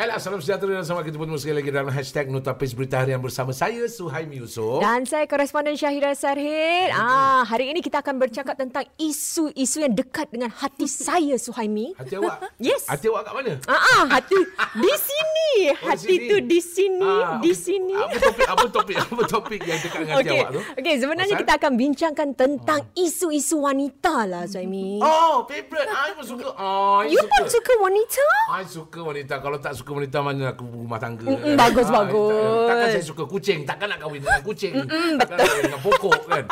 [0.00, 3.52] Baiklah, salam sejahtera dan selamat kita bertemu sekali lagi dalam hashtag Notapis Berita Harian bersama
[3.52, 4.80] saya, Suhaimi Yusof.
[4.80, 6.88] Dan saya koresponden Syahira Sarhid.
[6.96, 11.92] Ah, hari ini kita akan bercakap tentang isu-isu yang dekat dengan hati saya, Suhaimi.
[12.00, 12.48] Hati awak?
[12.64, 12.88] Yes.
[12.88, 13.52] Hati awak kat mana?
[13.68, 14.40] Ah, ah hati
[14.80, 15.52] di sini.
[15.68, 16.28] Oh, hati sini.
[16.32, 17.92] tu di sini, Ah, di sini.
[17.92, 20.40] Apa topik, apa topik, apa topik yang dekat dengan hati Okey.
[20.40, 20.60] awak tu?
[20.80, 21.44] Okey, sebenarnya Pasal?
[21.44, 24.96] kita akan bincangkan tentang isu-isu wanita lah, Suhaimi.
[25.04, 25.92] Oh, favourite.
[25.92, 26.48] I pun suka.
[26.56, 27.28] Oh, I you suka.
[27.28, 28.24] pun suka wanita?
[28.48, 29.34] I suka wanita.
[29.36, 31.24] Kalau tak suka wanita, mana aku rumah tangga.
[31.24, 32.32] Mm-mm, bagus, Ah, bagus.
[32.32, 33.58] tak- Takkan saya suka kucing.
[33.62, 34.72] Takkan nak kahwin dengan kucing.
[35.16, 36.44] Takkan nak kahwin dengan pokok kan.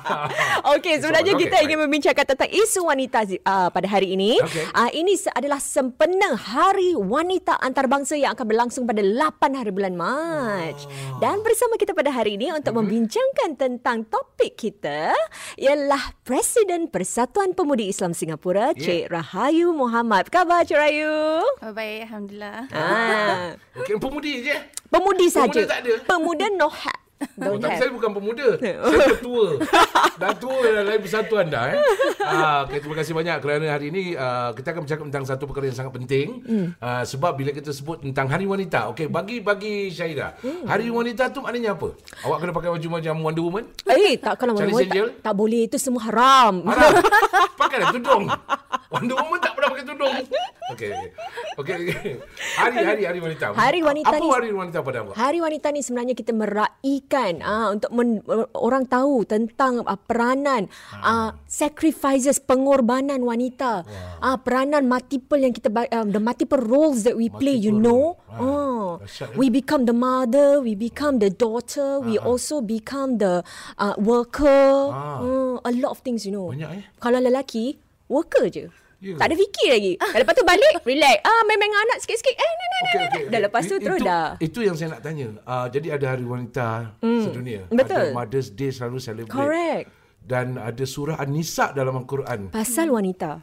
[0.74, 1.64] Okey, sebenarnya Okey, kita baik.
[1.64, 4.38] ingin membincangkan tentang isu wanita uh, pada hari ini.
[4.38, 4.64] Okey.
[4.70, 9.22] Uh, ini se- adalah sempena Hari Wanita Antarabangsa yang akan berlangsung pada 8
[9.54, 10.76] hari bulan Mac.
[10.76, 11.18] Oh.
[11.18, 15.14] Dan bersama kita pada hari ini untuk membincangkan tentang topik kita
[15.56, 19.04] ialah Presiden Persatuan Pemudi Islam Singapura, Yeah.
[19.04, 20.26] Cik Rahayu Muhammad.
[20.26, 21.44] Apa khabar Cik Rahayu?
[21.68, 22.60] Baik, Alhamdulillah.
[22.72, 24.56] Ah, Okey, pemudi je.
[24.88, 25.48] pemudi saja.
[25.48, 25.94] Pemuda tak ada?
[26.08, 27.02] Pemuda no hat.
[27.38, 27.78] Oh, tapi have.
[27.78, 28.48] saya bukan pemuda.
[28.58, 29.46] saya ketua.
[30.20, 31.64] dah tua dah lain persatuan dah.
[31.70, 31.78] Eh.
[32.22, 35.70] Ah, okay, terima kasih banyak kerana hari ini uh, kita akan bercakap tentang satu perkara
[35.70, 36.42] yang sangat penting.
[36.42, 36.66] Hmm.
[36.82, 38.90] Uh, sebab bila kita sebut tentang Hari Wanita.
[38.94, 40.34] Okey, bagi bagi Syaira.
[40.42, 40.66] Hmm.
[40.66, 41.94] Hari Wanita tu maknanya apa?
[42.26, 43.64] Awak kena pakai baju macam Wonder Woman?
[43.86, 45.14] Eh, tak kalau mana Angel?
[45.14, 46.66] tak, tak boleh itu semua haram.
[46.66, 46.90] Haram.
[47.60, 48.26] Pakailah tudung.
[48.92, 50.14] Wonder Woman tak pernah pakai tudung.
[50.68, 51.08] Okey, okey.
[51.56, 52.12] Okey, okey.
[52.54, 53.44] Hari hari hari wanita.
[53.50, 55.14] Hari wanita Apa ni- hari wanita pada awak?
[55.14, 58.20] Hari wanita ni sebenarnya kita meraihkan ah untuk men,
[58.52, 63.84] orang tahu tentang ah, peranan ah sacrifices pengorbanan wanita.
[64.18, 68.02] Ah peranan multiple yang kita um, the multiple roles that we play you Multiple know.
[68.04, 68.20] role.
[68.28, 68.40] Ah,
[68.82, 69.00] Oh.
[69.00, 69.32] eh?
[69.34, 73.40] We become the mother, we become the daughter, we also become the
[73.76, 74.90] uh, worker.
[74.90, 76.50] Uh, a lot of things you know.
[76.50, 76.82] Banyak, eh?
[76.98, 78.68] Kalau lelaki worker je.
[79.02, 79.18] Ke?
[79.18, 79.92] Tak ada fikir lagi.
[80.22, 81.16] Lepas tu balik, relax.
[81.20, 82.32] Ah, main-main dengan anak sikit-sikit.
[82.32, 83.06] Eh, nah, nah, nah, Okey, nah.
[83.10, 83.24] okey.
[83.26, 84.26] Dah lepas tu I- terus itu, dah.
[84.38, 85.28] Itu yang saya nak tanya.
[85.42, 86.68] Uh, jadi ada Hari Wanita
[87.02, 87.66] sedunia.
[87.66, 88.06] Ada betul.
[88.12, 89.34] Mother's Day selalu celebrate.
[89.34, 89.86] Correct.
[90.22, 92.54] Dan ada surah An-Nisa dalam Al-Quran.
[92.54, 93.42] Pasal wanita.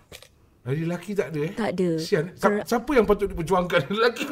[0.60, 1.54] Hari lelaki tak ada eh?
[1.54, 1.90] Tak ada.
[1.98, 2.26] Sian.
[2.34, 3.82] Sa- siapa yang patut diperjuangkan?
[3.92, 4.24] Lelaki?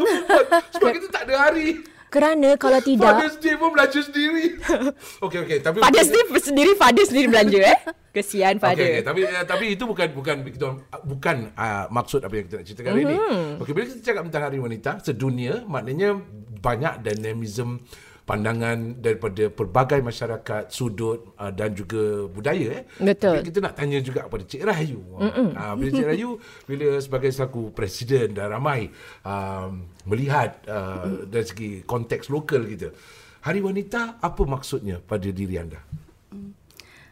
[0.71, 1.83] Sebab kita tak ada hari.
[2.07, 4.55] Kerana kalau tidak, Father's Day pun belanja sendiri.
[5.25, 5.57] Okey, okey.
[5.59, 7.77] Tapi father sendiri, sendiri father sendiri belanja eh.
[8.09, 8.81] Kesian father.
[8.81, 12.65] okay, tapi uh, tapi itu bukan bukan uh, bukan uh, maksud apa yang kita nak
[12.65, 13.09] ceritakan hari Mhm.
[13.09, 13.17] ini.
[13.59, 16.09] Okey, bila kita cakap tentang Hari Wanita sedunia, maknanya
[16.57, 17.77] banyak dynamism
[18.27, 22.83] pandangan daripada pelbagai masyarakat sudut uh, dan juga budaya eh.
[22.99, 23.39] Betul.
[23.39, 24.99] Tapi kita nak tanya juga kepada Cik Rahayu.
[25.15, 26.31] Uh, bila Cik Rahayu
[26.67, 28.91] bila sebagai selaku presiden dan ramai
[29.23, 32.91] um, melihat uh, dari segi konteks lokal kita.
[33.47, 35.79] Hari Wanita apa maksudnya pada diri anda?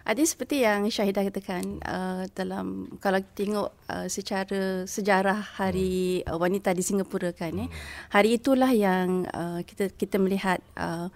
[0.06, 6.78] Ada seperti yang Syahidah katakan uh, dalam kalau tengok uh, secara sejarah Hari uh, Wanita
[6.78, 7.70] di Singapura kan eh.
[8.14, 11.10] Hari itulah yang uh, kita kita melihat uh,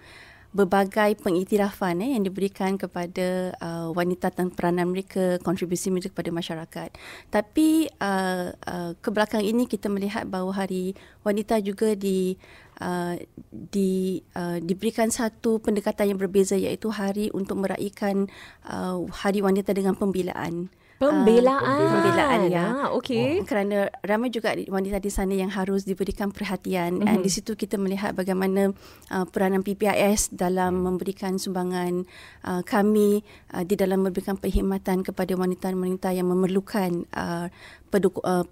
[0.50, 6.90] berbagai pengiktirafan eh yang diberikan kepada uh, wanita dan peranan mereka kontribusi mereka kepada masyarakat.
[7.30, 12.34] Tapi uh, uh, ke belakang ini kita melihat bahawa hari wanita juga di
[12.80, 13.14] uh,
[13.50, 18.26] di uh, diberikan satu pendekatan yang berbeza iaitu hari untuk meraihkan
[18.66, 20.72] uh, hari wanita dengan pembelaan.
[21.00, 21.64] Pembelaan.
[21.64, 22.64] Pembelaan ya.
[22.68, 23.40] Ah, okey.
[23.48, 27.08] Kerana ramai juga wanita di sana yang harus diberikan perhatian mm-hmm.
[27.08, 28.76] dan di situ kita melihat bagaimana
[29.08, 32.04] uh, peranan PPIS dalam memberikan sumbangan
[32.44, 33.24] uh, kami
[33.56, 38.44] uh, di dalam memberikan perkhidmatan kepada wanita-wanita yang memerlukan uh, uh,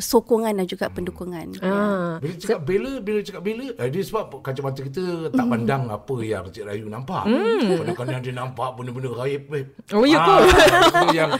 [0.00, 1.60] sokongan dan juga pendukungan.
[1.60, 1.68] Ya.
[1.68, 2.12] Ah.
[2.22, 6.48] Bila cakap bela, bila cakap bela, eh, dia sebab kacamata kita tak pandang apa yang
[6.48, 7.28] Cik Rayu nampak.
[7.28, 7.84] Mm.
[7.84, 9.52] Kadang-kadang dia nampak benda-benda raib.
[9.52, 9.64] Eh.
[9.92, 10.36] Oh, ya ke?
[10.96, 11.30] benda yang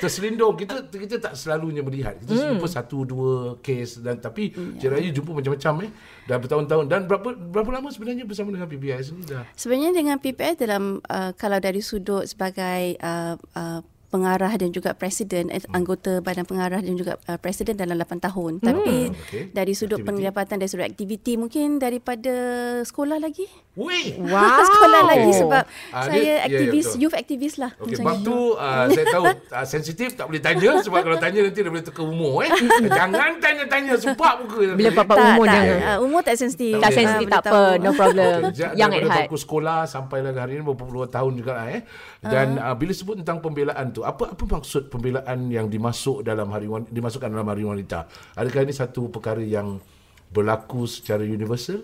[0.00, 0.54] terselindung.
[0.56, 2.16] Kita kita tak selalunya melihat.
[2.16, 2.48] Kita mm.
[2.56, 4.00] jumpa satu, dua kes.
[4.00, 5.90] dan Tapi Cik Rayu jumpa macam-macam eh.
[6.24, 6.84] Dah bertahun-tahun.
[6.88, 9.44] Dan berapa berapa lama sebenarnya bersama dengan PBIS ni dah?
[9.52, 15.48] Sebenarnya dengan PPS dalam uh, kalau dari sudut sebagai uh, uh, pengarah dan juga presiden
[15.48, 18.52] eh, anggota badan pengarah dan juga uh, presiden dalam 8 tahun.
[18.58, 19.42] Tapi okey.
[19.52, 20.08] dari sudut Aktiviti.
[20.18, 22.34] pendapatan dari sudut aktiviti mungkin daripada
[22.82, 23.44] sekolah lagi.
[23.74, 24.16] Weh!
[24.28, 24.60] Wow.
[24.60, 27.00] sekolah lagi sebab Ah, saya dia- ya, ya, aktivis betul.
[27.00, 27.70] youth aktivis lah.
[27.74, 31.40] Okey, macam bab tu uh, saya tahu uh, sensitif tak boleh tanya sebab kalau tanya
[31.40, 32.50] nanti dia boleh tukar umur eh.
[32.98, 34.56] Jangan tanya-tanya sebab muka.
[34.74, 35.78] Bila papa tak, umur tak, jangan.
[35.78, 36.74] uh, umur tak sensitif.
[36.74, 36.98] Tak boleh.
[36.98, 37.84] sensitif Ah, tak boleh apa.
[37.84, 38.38] No problem.
[38.50, 39.28] Sejak Young at heart.
[39.30, 41.80] sekolah sampai lah hari ini berapa puluh tahun juga lah, eh.
[42.20, 42.66] Dan uh.
[42.68, 46.86] Uh, bila sebut tentang pembelaan tu, apa apa maksud pembelaan yang dimasuk dalam hari wan-
[46.86, 48.06] dimasukkan dalam hari wanita?
[48.38, 49.82] Adakah ini satu perkara yang
[50.30, 51.82] berlaku secara universal?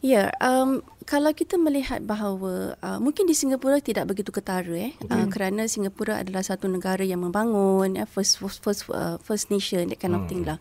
[0.00, 5.12] Ya, um, kalau kita melihat bahawa uh, mungkin di Singapura tidak begitu ketara eh okay.
[5.12, 9.92] uh, kerana Singapura adalah satu negara yang membangun eh, first first first, uh, first nation
[9.92, 10.56] that kind of thing lah.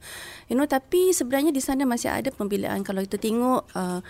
[0.51, 4.04] You know tapi sebenarnya di sana masih ada pembelaan kalau kita tengok uh,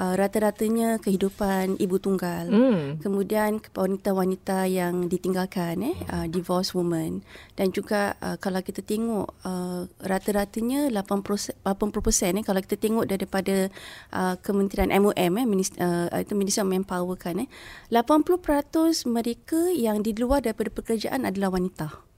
[0.00, 2.48] uh, rata-ratanya kehidupan ibu tunggal.
[2.48, 3.04] Mm.
[3.04, 7.20] Kemudian wanita-wanita yang ditinggalkan eh uh, divorce woman
[7.60, 13.68] dan juga uh, kalau kita tengok uh, rata-ratanya 80% 80% eh kalau kita tengok daripada
[14.16, 17.48] uh, Kementerian MOM eh Minister, uh, itu Ministry of Manpower kan eh
[17.92, 22.09] 80% mereka yang di luar daripada pekerjaan adalah wanita.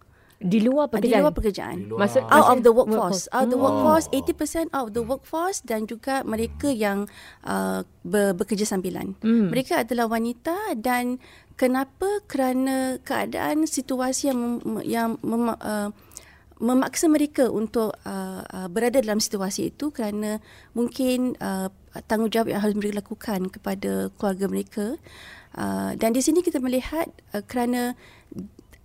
[0.43, 1.15] Di luar pekerjaan.
[1.15, 1.77] Di luar pekerjaan.
[1.79, 2.01] Di luar.
[2.03, 2.99] Maksud Out of the workforce.
[2.99, 3.25] workforce.
[3.31, 3.65] Out of the Oh.
[3.65, 7.07] workforce, 80% out of the workforce dan juga mereka yang
[7.47, 9.15] uh, ber, bekerja sambilan.
[9.23, 9.55] Hmm.
[9.55, 11.23] Mereka adalah wanita dan
[11.55, 12.27] kenapa?
[12.27, 15.95] Kerana keadaan situasi yang mem, yang mem, uh,
[16.59, 20.39] memaksa mereka untuk uh, uh, berada dalam situasi itu kerana
[20.75, 21.67] mungkin uh,
[22.07, 24.87] tanggungjawab yang harus mereka lakukan kepada keluarga mereka.
[25.53, 27.99] Uh, dan di sini kita melihat uh, kerana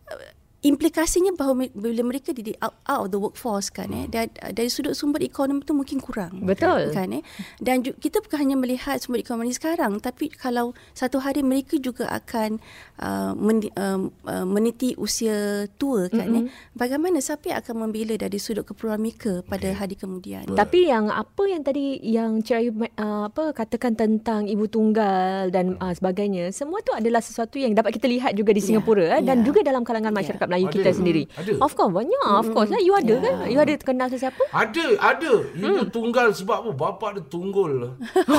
[0.09, 0.29] uh,
[0.65, 4.69] implikasinya bahawa bila mereka di out, out of the workforce kan eh dan uh, dari
[4.69, 6.41] sudut sumber ekonomi itu mungkin kurang.
[6.45, 6.93] Betul.
[6.93, 7.23] kan eh.
[7.61, 12.09] Dan ju- kita bukan hanya melihat sumber ekonomi sekarang tapi kalau satu hari mereka juga
[12.09, 12.57] akan
[13.01, 16.47] uh, men, uh, uh, meniti usia tua kan mm-hmm.
[16.49, 20.45] eh bagaimana siapa yang akan membela dari sudut keperluan mereka pada hari kemudian?
[20.53, 25.77] Tapi yang apa yang tadi yang Cik Ayu uh, apa katakan tentang ibu tunggal dan
[25.81, 29.23] uh, sebagainya, semua tu adalah sesuatu yang dapat kita lihat juga di Ya, Singapura eh,
[29.23, 29.43] dan ya.
[29.47, 30.75] juga dalam kalangan masyarakat Melayu Ada.
[30.79, 31.23] kita sendiri.
[31.35, 31.51] Ada.
[31.59, 32.23] Of course banyak.
[32.23, 32.79] Of course lah.
[32.79, 33.21] You ada Ya.
[33.21, 33.35] kan?
[33.47, 34.41] You ada kenal sesiapa?
[34.49, 35.33] Ada, ada.
[35.51, 36.71] Ibu tunggal sebab apa?
[36.71, 37.93] Bapa dia tunggul.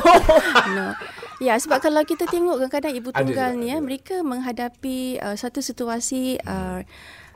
[0.76, 0.86] no.
[1.38, 3.84] Ya sebab kalau kita tengok kadang-kadang ibu Ada tunggal juga, ni ya ada.
[3.84, 6.82] mereka menghadapi uh, satu situasi uh,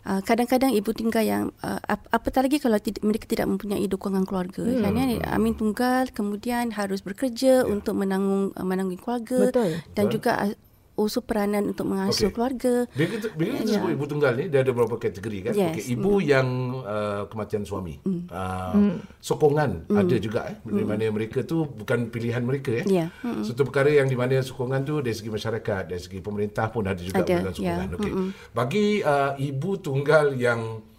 [0.02, 4.26] Uh, kadang-kadang ibu tunggal yang uh, ap- apatah lagi kalau tidak, mereka tidak mempunyai dukungan
[4.26, 4.82] keluarga hmm.
[4.82, 9.78] kan ya amin tunggal kemudian harus bekerja untuk menanggung uh, menanggung keluarga Betul.
[9.94, 10.14] dan Betul.
[10.18, 10.50] juga uh,
[10.92, 12.34] also peranan untuk mengasuh Okey.
[12.34, 13.74] keluarga Bila kita, bila kita Ya.
[13.80, 15.52] sebut ibu tunggal ni, dia ada beberapa kategori kan.
[15.56, 15.72] Yes.
[15.72, 16.48] Okey, ibu yang
[16.84, 17.96] uh, kematian suami.
[18.28, 20.56] Uh, Sokongan ada juga eh.
[20.62, 22.84] Di mana mereka tu bukan pilihan mereka eh.
[22.84, 23.06] Ya.
[23.40, 27.00] Satu perkara yang di mana sokongan tu dari segi masyarakat, dari segi pemerintah pun ada
[27.00, 27.86] juga Ada, sokongan.
[27.88, 27.96] ya.
[27.96, 28.12] Okey.
[28.52, 30.91] Bagi uh, ibu tunggal yang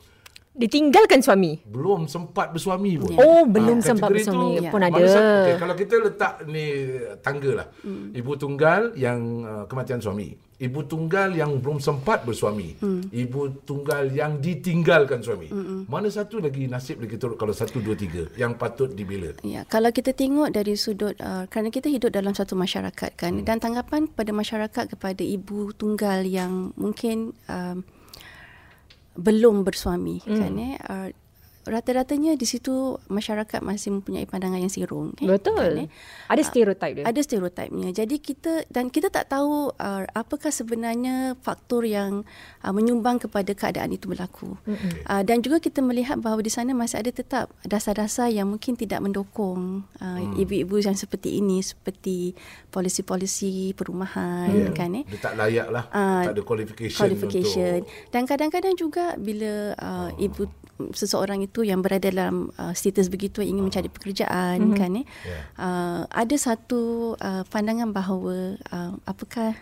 [0.53, 1.57] Ditinggalkan suami.
[1.65, 3.17] belum sempat bersuami pun.
[3.17, 5.01] Oh, belum Ah, sempat bersuami tu, pun ada.
[5.01, 6.65] satu- okey, kalau kita letak ni
[7.25, 7.67] tangga lah.
[7.81, 8.13] Hmm.
[8.13, 10.38] Ibu tunggal yang uh, kematian suami.
[10.53, 12.77] Ibu tunggal yang belum sempat bersuami.
[12.77, 13.01] Hmm.
[13.09, 15.50] Ibu tunggal yang ditinggalkan suami.
[15.50, 15.89] Hmm.
[15.89, 19.33] Mana satu lagi nasib lagi turut kalau satu, dua, tiga yang patut dibela.
[19.41, 23.45] Ya, kalau kita tengok dari sudut uh, kerana kita hidup dalam satu masyarakat kan hmm.
[23.50, 27.81] dan tanggapan pada masyarakat kepada ibu tunggal yang mungkin um,
[29.13, 30.38] belum bersuami hmm.
[30.38, 31.10] kan eh uh,
[31.68, 35.57] rata-ratanya di situ masyarakat masih mempunyai pandangan yang sirung eh, Betul.
[35.57, 35.89] kan, eh.
[36.31, 37.04] Ada stereotip dia.
[37.06, 37.89] Ada stereotipnya.
[37.94, 42.25] Jadi kita dan kita tak tahu uh, apakah sebenarnya faktor yang
[42.65, 44.57] uh, menyumbang kepada keadaan itu berlaku.
[45.06, 49.04] Uh, dan juga kita melihat bahawa di sana masih ada tetap dasar-dasar yang mungkin tidak
[49.04, 50.39] mendukung uh, Hmm.
[50.39, 52.38] ibu-ibu yang seperti ini seperti
[52.69, 54.69] polisi-polisi perumahan Ya.
[54.74, 55.04] kan eh.
[55.06, 55.86] Dia tak layak lah.
[55.94, 58.10] Ah, tak ada qualification, qualification untuk...
[58.10, 60.50] dan kadang-kadang juga bila uh, ibu
[60.92, 64.79] seseorang itu yang berada dalam uh, status begitu ingin mencari pekerjaan mm-hmm.
[64.81, 65.38] kan eh Ya.
[65.61, 69.53] uh, ada satu uh, pandangan bahawa uh, apakah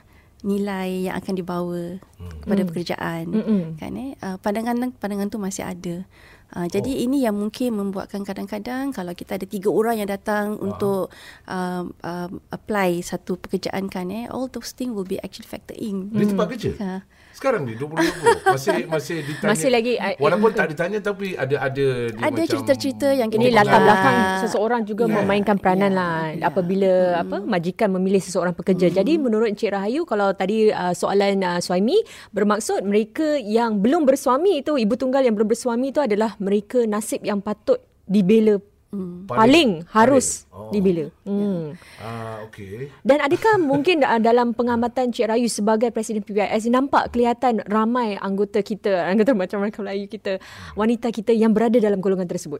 [0.42, 2.38] nilai yang akan dibawa Hmm.
[2.46, 3.62] kepada pekerjaan Mm-mm.
[3.78, 6.06] kan eh uh, pandangan pandangan tu masih ada
[6.52, 7.04] Uh, jadi Oh.
[7.08, 10.68] ini yang mungkin membuatkan kadang-kadang kalau kita ada tiga orang yang datang Ah.
[10.68, 11.08] untuk
[11.48, 16.12] um, um, apply satu pekerjaan kan eh all those things will be actually factor in.
[16.12, 16.70] Dia tempat kerja?
[16.76, 17.08] Ha.
[17.32, 19.50] Sekarang ni 2020 masih masih ditanya.
[19.56, 23.58] Masih lagi, walaupun tak ditanya tapi ada ada dia Ada macam cerita-cerita yang Ini kita
[23.58, 26.44] latar belakang seseorang juga Ya, memainkan peranan ya, lah ya.
[26.48, 28.88] apabila apa majikan memilih seseorang pekerja.
[28.94, 32.00] Jadi menurut Encik Rahayu kalau tadi uh, soalan uh, suami
[32.32, 37.26] bermaksud mereka yang belum bersuami itu ibu tunggal yang belum bersuami itu adalah mereka nasib
[37.26, 38.60] yang patut dibela
[38.92, 39.24] Hmm.
[39.24, 40.68] paling, harus Paling.
[40.68, 40.72] Oh.
[40.76, 41.06] dibela.
[41.24, 41.80] Hmm.
[42.04, 42.92] Ah okey.
[43.08, 48.60] Dan adakah mungkin uh, dalam pengamatan Cik Rayu sebagai Presiden PBIS nampak kelihatan ramai anggota
[48.60, 50.44] kita, anggota macam mereka Melayu kita,
[50.76, 52.60] wanita kita yang berada dalam golongan tersebut?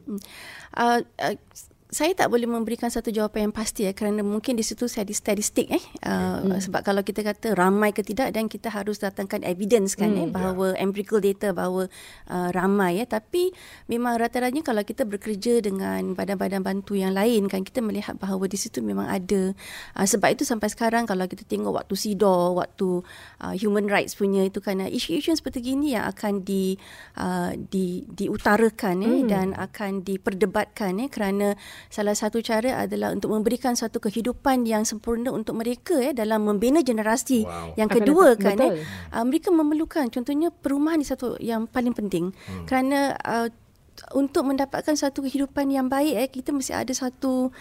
[0.76, 1.36] uh, uh,
[1.92, 5.12] saya tak boleh memberikan satu jawapan yang pasti ya kerana mungkin di situ saya ada
[5.12, 6.56] statistik eh uh, hmm.
[6.56, 10.20] sebab kalau kita kata ramai ke tidak dan kita harus datangkan evidence kan hmm.
[10.24, 11.92] eh bahawa empirical data bahawa
[12.32, 13.52] uh, ramai ya tapi
[13.92, 18.56] memang rata-ratanya kalau kita bekerja dengan badan-badan bantu yang lain kan kita melihat bahawa di
[18.56, 19.52] situ memang ada
[20.00, 23.04] uh, sebab itu sampai sekarang kalau kita tengok waktu SIDO waktu
[23.44, 26.72] uh, human rights punya itu kan uh, isu-isu seperti gini yang akan di
[27.20, 31.52] uh, di diutarakan eh dan akan diperdebatkan eh kerana
[31.88, 36.80] salah satu cara adalah untuk memberikan suatu kehidupan yang sempurna untuk mereka ya dalam membina
[36.80, 37.74] generasi Wow.
[37.74, 38.74] yang Akan kedua dapat- kan betul.
[38.76, 42.66] eh, uh, mereka memerlukan contohnya perumahan ni satu yang paling penting hmm.
[42.66, 43.48] kerana uh,
[44.16, 47.52] untuk mendapatkan satu kehidupan yang baik eh kita mesti ada satu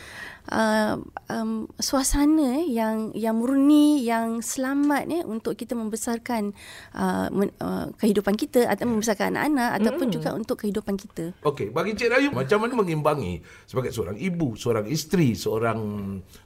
[0.50, 0.98] uh,
[1.30, 6.56] um, suasana eh, yang yang murni yang selamat eh untuk kita membesarkan
[6.98, 11.36] uh, men, uh, kehidupan kita atau membesarkan anak-anak ataupun juga untuk kehidupan kita.
[11.46, 15.80] Okey, bagi Cik Rayu, macam mana mengimbangi sebagai seorang ibu, seorang isteri, seorang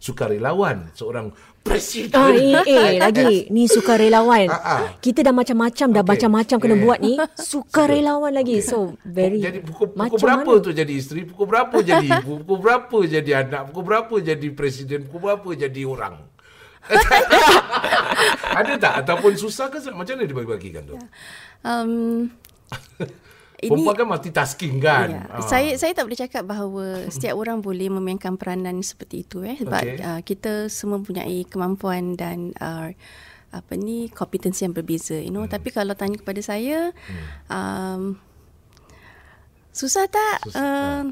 [0.02, 1.32] sukarelawan, seorang
[1.66, 2.14] presiden?
[2.14, 4.46] Ah, eh, eh, lagi ni sukarelawan.
[4.54, 4.82] Ah, ah.
[5.02, 6.12] Kita dah macam-macam, dah Okey.
[6.14, 6.82] macam-macam kena Eh.
[6.86, 7.14] buat ni.
[7.52, 8.62] Sukarelawan lagi.
[8.62, 10.64] So, very jadi pukul, pukul macam berapa mana?
[10.64, 15.06] tu jadi isteri, pukul berapa jadi ibu, pukul berapa jadi anak, pukul berapa jadi presiden,
[15.06, 16.18] pukul berapa jadi orang?
[18.60, 20.96] Ada tak ataupun susah ke macam mana dibagi-bagikan tu?
[21.66, 22.30] Um,
[23.66, 25.08] Perempuan kan multitasking kan.
[25.10, 25.22] Ya.
[25.32, 25.42] Ah.
[25.42, 29.82] Saya saya tak boleh cakap bahawa setiap orang boleh memainkan peranan seperti itu eh sebab
[29.82, 29.98] okay.
[30.04, 32.92] uh, kita semua mempunyai kemampuan dan uh,
[33.56, 35.54] apa ni kompetensi yang berbeza you know hmm.
[35.54, 37.26] tapi kalau tanya kepada saya hmm.
[37.48, 38.02] um,
[39.72, 40.60] susah tak Susah.
[40.60, 41.04] uh,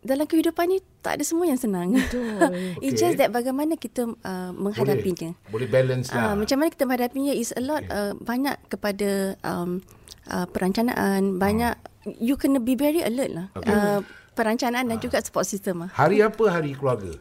[0.00, 1.92] dalam kehidupan ni tak ada semua yang senang.
[1.92, 2.40] Betul.
[2.84, 3.02] It's Okey.
[3.04, 5.36] just that bagaimana kita uh, menghadapinya.
[5.48, 6.40] Boleh, boleh balance Ah, lah.
[6.40, 9.84] macam mana kita menghadapinya is a lot uh, banyak kepada um,
[10.28, 11.76] uh, perancanaan, banyak
[12.16, 13.46] you kena be very alert lah.
[13.52, 13.68] Okay.
[13.68, 14.00] Uh,
[14.32, 15.90] perancanaan dan juga support system lah.
[15.92, 17.12] Hari apa hari keluarga?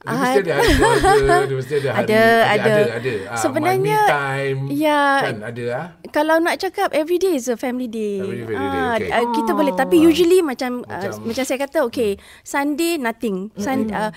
[0.00, 2.72] Mesti ada hari keluarga, dia mesti ada hari Ada, ada.
[2.72, 3.12] ada, ada.
[3.28, 4.60] Ah, Sebenarnya, time.
[4.72, 5.04] ya.
[5.20, 5.86] Kan ada ah.
[6.08, 8.16] Kalau nak cakap every day is a family day.
[8.16, 9.12] Every day, every day, Ah, okay.
[9.12, 13.52] uh, kita boleh tapi usually macam Macam- uh, macam saya kata okay, Sunday nothing.
[13.54, 14.08] Sun, uh,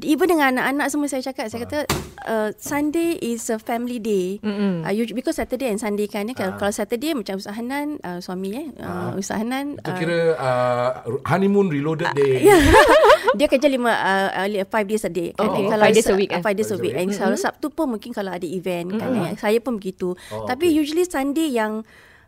[0.00, 1.78] even dengan anak-anak semua saya cakap saya kata
[2.24, 4.40] uh, Sunday is a family day.
[4.40, 6.34] Uh, you, because Saturday and Sunday kan ya.
[6.34, 10.18] Kalau, kalau Saturday macam Ustaz Hanan uh, suami eh uh, Ustaz Hanan Itu uh, kira
[10.32, 10.88] uh,
[11.28, 12.40] honeymoon reloaded day.
[13.38, 15.48] dia kerja lima uh, uh, five days a day kan.
[15.48, 16.38] Oh, Eh, five days a week, eh?
[16.38, 16.94] uh, Five days a week.
[16.94, 19.10] And kalau Sabtu pun mungkin kalau ada event kan.
[19.26, 19.34] Eh.
[19.40, 20.14] Saya pun begitu.
[20.30, 20.78] Oh, Tapi okay.
[20.78, 21.82] usually Sunday yang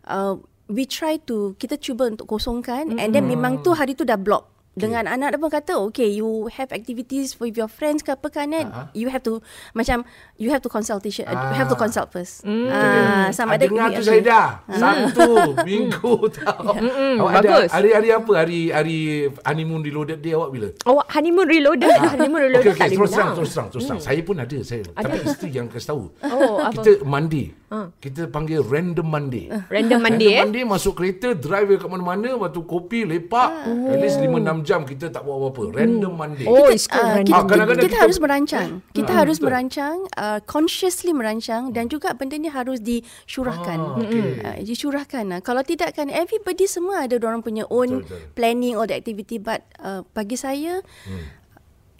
[0.09, 0.35] uh,
[0.67, 4.58] we try to kita cuba untuk kosongkan and then memang tu hari tu dah block.
[4.71, 8.47] Dengan anak dia pun kata okay you have activities with your friends ke apa kan
[8.49, 8.87] eh, Ah.
[8.93, 11.81] you have to macam you have to consultation uh, you have to Ah.
[11.81, 12.43] consult first.
[12.43, 12.69] Mm.
[12.69, 14.07] Ah, sama ada dengar tu agree.
[14.07, 14.47] saya dah.
[14.69, 15.29] Sabtu,
[15.67, 16.71] Minggu tau.
[17.17, 17.69] Awak ada bagus.
[17.71, 18.31] hari-hari apa?
[18.37, 18.97] Hari hari
[19.41, 20.69] honeymoon reloaded day awak bila?
[20.81, 21.89] Awak honeymoon reloaded.
[21.91, 23.99] honeymoon reloaded Okey, okey, tak terus terang, terus terang, terus terang.
[23.99, 24.83] Saya pun ada, saya.
[24.87, 26.03] Tapi isteri yang kasih tahu.
[26.23, 26.71] Oh, apa?
[26.73, 27.51] Kita Monday.
[27.99, 29.45] Kita panggil random Monday.
[29.67, 30.41] Random Monday eh.
[30.41, 33.49] Monday masuk kereta, drive ke mana-mana, waktu kopi, lepak.
[33.65, 34.17] At least
[34.59, 35.63] 5-6 jam kita tak buat apa-apa.
[35.73, 36.45] Random Monday.
[36.45, 38.69] Oh, it's called Ah, kita, Ah, kadang-kadang kita, kita- harus merancang.
[38.89, 39.47] Kita Ah, harus betul.
[39.47, 43.77] merancang, uh, consciously merancang dan juga benda ni harus disyurahkan.
[43.77, 44.23] Ah, okey.
[44.39, 45.25] Uh, disyurahkan.
[45.29, 48.33] Uh, kalau tidak kan everybody semua ada orang punya own Betul, betul.
[48.33, 51.23] planning all the activity but uh, bagi saya Hmm.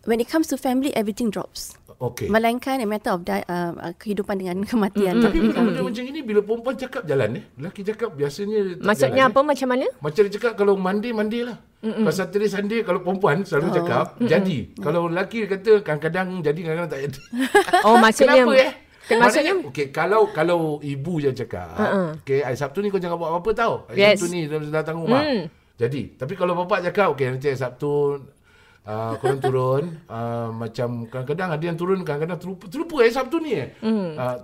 [0.04, 1.76] when it comes to family everything drops.
[2.00, 2.32] Okey.
[2.32, 5.20] Melainkan a matter of di- uh, uh, kehidupan dengan kematian.
[5.20, 7.44] Tapi benda macam ini bila perempuan cakap jalan eh.
[7.56, 9.84] Lelaki cakap biasanya tak Maksudnya jalan, apa macam mana?
[9.84, 9.92] Eh.
[10.00, 11.60] Macam dia cakap kalau Monday, Monday lah.
[11.80, 12.04] Mm-mm.
[12.04, 13.76] Kalau Saturday, Sunday, kalau perempuan selalu oh.
[13.80, 14.58] cakap jadi.
[14.76, 17.20] Kalau lelaki kata kadang-kadang jadi, kadang-kadang tak jadi.
[17.88, 18.72] Oh, maksudnya Kenapa eh?
[19.10, 22.22] Maksudnya okay, kalau kalau ibu yang cakap, uh-uh.
[22.22, 23.74] okay, hari Sabtu ni kau jangan buat apa-apa tau.
[23.90, 24.22] Hari Yes.
[24.22, 25.24] Sabtu ni dah datang rumah.
[25.26, 25.50] Hmm.
[25.80, 28.22] Jadi, tapi kalau bapak cakap, okay, nanti hari Sabtu
[28.82, 33.54] Uh, korang turun uh, macam kadang-kadang ada yang turun kadang-kadang terlupa terlupa eh Sabtu ni
[33.54, 33.70] eh.
[33.80, 34.18] Hmm.
[34.18, 34.36] Uh,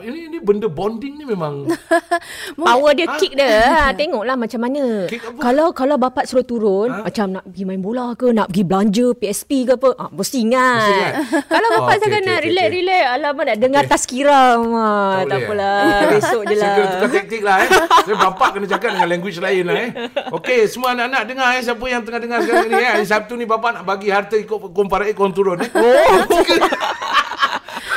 [0.00, 1.68] ini ini benda bonding ni memang
[2.56, 3.18] Power dia Ah.
[3.18, 3.60] kick dia.
[3.60, 5.04] Ha, tengoklah macam mana.
[5.36, 7.04] Kalau kalau bapak suruh turun, Ha?
[7.04, 10.78] macam nak pergi main bola ke, nak pergi belanja PSP ke apa, ah, mesti ingat.
[10.78, 11.12] Mesti ingat.
[11.52, 12.78] kalau Oh, bapak okey, cakap okey, nak okey, relax, okey.
[12.78, 14.50] relax, alamak nak dengar tazkirah.
[14.70, 16.08] Ah, tak boleh, apalah, eh?
[16.14, 16.72] besok je Saya lah.
[16.72, 17.68] kena tukar taktik lah eh.
[18.00, 19.90] Saya bapak kena cakap dengan language lain lah eh.
[20.32, 21.60] Okey, semua anak-anak dengar eh.
[21.60, 22.90] Siapa yang tengah dengar sekarang ni eh.
[22.90, 25.70] Hari Sabtu ni bapak nak bagi harta ikut kumpara ikon turun eh.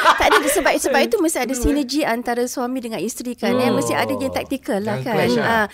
[0.03, 0.15] Oh.
[0.19, 3.91] tak ada sebab sebab itu mesti ada sinergi antara suami dengan isteri kan eh mesti
[3.91, 5.37] ada je taktikal lah Jangan kan clash.
[5.39, 5.67] Ah,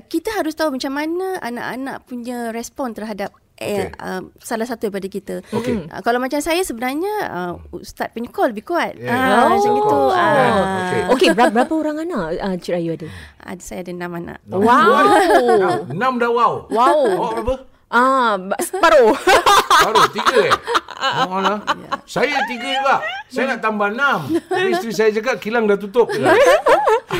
[0.00, 3.74] kita harus tahu macam mana anak-anak punya respon terhadap Okey.
[3.74, 5.34] eh, uh, salah satu daripada kita.
[5.50, 5.90] Okey.
[5.90, 8.94] Uh, kalau macam saya sebenarnya uh, ustaz punya call lebih kuat.
[8.94, 9.10] Yeah.
[9.10, 9.86] Ah, Oh, macam of itu.
[9.88, 10.14] course.
[10.14, 10.30] Ah.
[10.30, 10.50] Kan?
[10.54, 11.00] Okey.
[11.10, 13.08] Okey, berapa, berapa orang anak uh, Cik Rayu ada?
[13.44, 14.38] Ada saya ada enam anak.
[14.46, 15.90] Wow.
[15.90, 16.52] Enam dah wow.
[16.68, 16.98] Wow.
[17.08, 17.54] Awak berapa?
[17.88, 19.16] Ah, separuh.
[19.84, 20.54] Baru tiga eh.
[21.24, 21.58] Oh lah.
[22.04, 22.96] Saya tiga juga.
[23.28, 24.18] Saya nak tambah enam.
[24.42, 26.08] Tapi isteri saya cakap kilang dah tutup.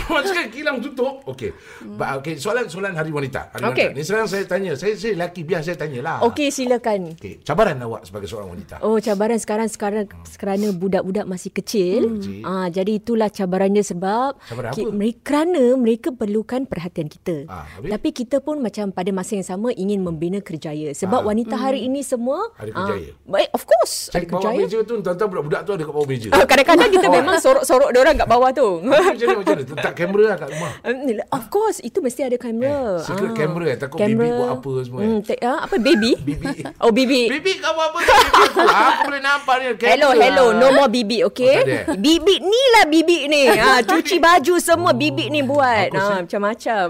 [0.09, 1.25] Mak cakap kilang tutup.
[1.27, 1.53] Okey.
[1.91, 3.49] Ba- Okey, soalan soalan hari wanita.
[3.51, 3.87] Hari Okey.
[3.87, 3.97] wanita.
[3.97, 4.73] Ni sekarang saya tanya.
[4.75, 6.25] Saya saya lelaki biar saya tanyalah.
[6.25, 7.13] Okey, silakan.
[7.15, 8.81] Okey, cabaran awak sebagai seorang wanita.
[8.81, 12.19] Oh cabaran sekarang sekarang kerana budak-budak masih kecil.
[12.19, 12.43] Kecil.
[12.43, 14.93] Ah jadi itulah cabarannya sebab Cabaran ki- apa?
[14.93, 17.45] mereka kerana mereka perlukan perhatian kita.
[17.47, 17.91] Ah, habis?
[17.91, 21.27] Tapi kita pun macam pada masa yang sama ingin membina kerjaya sebab Ah.
[21.29, 23.09] wanita hari ini semua Ada kerjaya.
[23.09, 23.95] Ah, baik, of course.
[24.09, 24.59] Saya ada bawah kerjaya.
[24.61, 26.29] meja tu, tuan-tuan budak-budak tu ada kat bawah meja.
[26.31, 28.69] Ah, Kadang-kadang kita memang sorok-sorok dia orang kat bawah tu.
[28.81, 29.63] Macam mana, macam mana?
[29.69, 30.73] Letak kamera lah kat rumah.
[30.89, 30.97] Um,
[31.31, 32.99] Of course, itu mesti ada kamera.
[33.01, 33.37] Secret Ah.
[33.37, 33.77] camera eh.
[33.77, 34.99] Takut baby buat apa semua.
[34.99, 35.07] eh.
[35.07, 36.13] Hmm, te- ah, apa baby?
[36.29, 36.49] Bibi.
[36.79, 37.23] Oh, baby.
[37.31, 37.99] Bibi kau buat apa?
[38.01, 38.61] Bibi aku.
[38.65, 39.65] Aku boleh nampak ni.
[39.71, 39.91] kamera.
[39.91, 40.47] Hello, hello.
[40.53, 41.57] No more bibi, okay?
[41.57, 41.95] Oh, ada?
[41.95, 43.43] Bibi ni lah bibi ni.
[43.47, 45.89] ha, cuci baju semua bibi ni buat.
[45.89, 46.87] Aku Ha, macam-macam.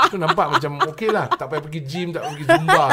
[0.00, 1.30] Aku nampak macam okey lah.
[1.30, 2.84] Tak payah pergi gym, tak payah pergi zumba.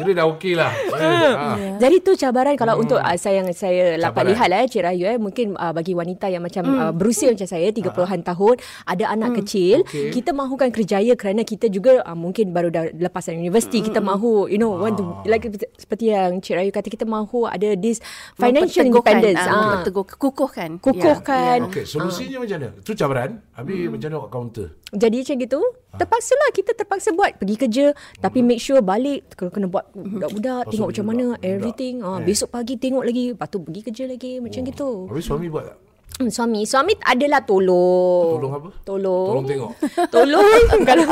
[0.00, 0.72] Kira dah okey lah.
[0.96, 1.76] Ha.
[1.76, 5.04] Jadi tu cabaran kalau untuk uh, saya yang saya dapat lihat lah eh, Cik Rayu
[5.04, 8.54] eh mungkin uh, bagi wanita yang macam uh, berusia macam saya 30-an tahun
[8.88, 10.16] ada anak kecil Okey.
[10.16, 14.56] kita mahukan kerjaya kerana kita juga uh, mungkin baru dah lepasan universiti kita mahu you
[14.56, 15.44] know want to like
[15.76, 18.00] seperti yang Cik Rayu kata kita mahu ada this
[18.40, 19.56] financial independence ah, ah.
[19.60, 20.70] memperteguh, kukuhkan.
[20.80, 21.58] Kukuhkan.
[21.60, 21.68] Ya, ya.
[21.68, 22.68] Okey, solusinya macam mana?
[22.80, 23.30] Tu cabaran.
[23.52, 24.68] Habis macam mana awak counter?
[24.90, 27.86] Jadi macam gitu Terpaksa lah Kita terpaksa buat Pergi kerja
[28.18, 31.46] Tapi make sure balik Kalau kena buat Budak-budak Pasal Tengok macam mana budak.
[31.46, 32.26] Everything ah, Eh.
[32.26, 35.76] Besok pagi tengok lagi Lepas tu pergi kerja lagi Macam gitu Habis suami buat tak?
[36.18, 38.68] Hmm, Suami Suami adalah tolong Tolong apa?
[38.82, 39.70] Tolong Tolong tengok.
[40.14, 40.46] Tolong
[40.88, 41.04] Kalau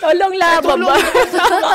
[0.00, 0.90] Tolonglah Tolong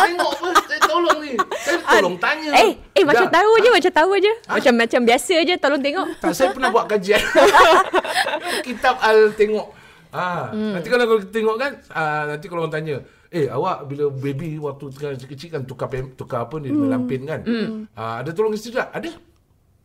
[0.07, 0.49] tengok apa?
[0.71, 1.33] Saya tolong ni.
[1.59, 2.49] Saya tolong tanya.
[2.55, 3.43] Eh Eh macam Dah.
[3.43, 6.85] tahu je Macam tahu je Macam macam biasa je Tolong tengok Tak, saya pernah buat
[6.87, 7.19] kajian.
[8.65, 9.67] Kitab Al tengok.
[10.11, 10.75] Ah, hmm.
[10.75, 12.95] nanti kalau kalau tengok kan, ah, nanti kalau orang tanya,
[13.31, 16.91] eh awak bila baby waktu tengah kecil kan tukar pem, tukar apa ni hmm.
[16.91, 17.41] lampin kan?
[17.47, 17.87] Hmm.
[17.95, 18.91] Ah, ada tolong isteri tak?
[18.91, 19.11] Ada.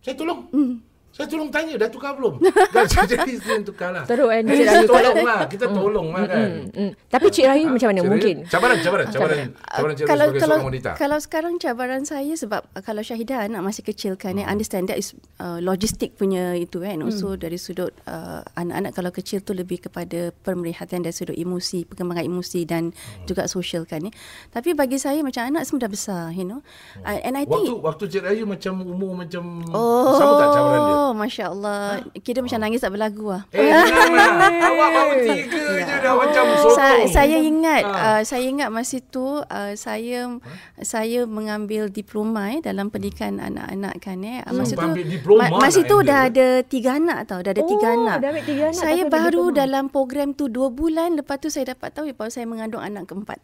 [0.03, 0.51] Saya tolong.
[0.51, 0.83] Hmm.
[1.17, 2.37] Saya tolong tanya dah tukar belum?
[2.77, 4.05] kan jadi isteri yang tukar lah.
[4.05, 5.41] Teruk kan, Eh, Cik kita Rayu tolong kalau- lah.
[5.49, 6.49] Kita tolong lah kan.
[6.69, 6.91] hmm.
[7.09, 9.37] Tapi Cik Rayu macam mana Cik Mungkin Cabaran, cabaran, cabaran.
[9.57, 10.91] Cabaran Cik Rayu kalau sebagai kalau seorang wanita.
[10.95, 14.45] kalau sekarang cabaran saya sebab uh, kalau Syahidah anak masih kecil kan Hmm.
[14.45, 19.09] I understand that is uh, logistik punya itu kan also dari sudut uh, anak-anak kalau
[19.11, 23.25] kecil tu lebih kepada pemerhatian dari sudut emosi perkembangan emosi dan Hmm.
[23.25, 24.13] juga sosial kan ya
[24.51, 26.61] tapi bagi saya macam anak semua dah besar you know
[27.01, 30.81] uh, and I Waktu think waktu Cik Rayu macam umur macam Oh, sama tak cabaran
[30.83, 30.97] dia?
[31.13, 31.83] Masya Allah.
[32.17, 33.43] Kira macam nangis tak berlagu lah.
[33.51, 33.67] Eh.
[34.67, 36.45] Awak baru tiga je dah macam.
[36.73, 37.93] Sa- saya ingat Ha.
[37.93, 40.39] uh, saya ingat masa tu uh, saya
[40.81, 44.41] saya mengambil diploma eh, dalam pendidikan anak-anak kan eh.
[44.43, 47.61] Uh, Masa tu ambil diploma ma- masa tu dah ada tiga anak tau, dah ada
[47.61, 48.17] Oh, tiga anak.
[48.19, 49.59] dah tiga anak, Saya baru diploma.
[49.59, 53.39] dalam program tu dua bulan lepas tu saya dapat tahu bahawa saya mengandung anak keempat.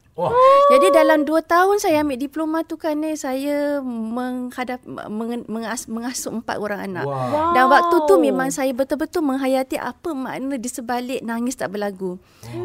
[0.68, 6.32] Jadi dalam dua tahun saya ambil diploma tu kan eh, saya menghadap meng, mengas, mengasuh
[6.32, 7.04] empat orang anak.
[7.04, 7.51] Wah.
[7.52, 12.16] Dan waktu tu memang saya betul-betul menghayati apa makna di sebalik nangis tak berlagu.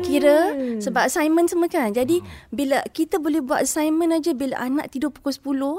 [0.03, 1.91] Kira sebab assignment semua kan.
[1.91, 5.33] Jadi bila kita boleh buat assignment aja bila anak tidur pukul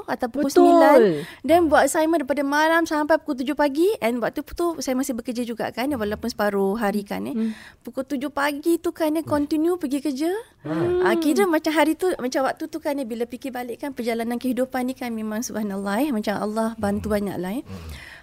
[0.05, 1.25] 10 atau pukul Betul.
[1.43, 5.17] 9 dan buat assignment daripada malam sampai pukul 7 pagi and waktu tu saya masih
[5.17, 7.53] bekerja juga kan walaupun separuh hari kan eh.
[7.81, 10.31] Pukul 7 pagi tu kan eh continue pergi kerja.
[10.59, 11.07] Hmm.
[11.07, 14.35] Uh, kira macam hari tu macam waktu tu kan eh bila fikir balik kan perjalanan
[14.35, 17.65] kehidupan ni kan memang subhanallah eh macam Allah bantu banyak lah eh.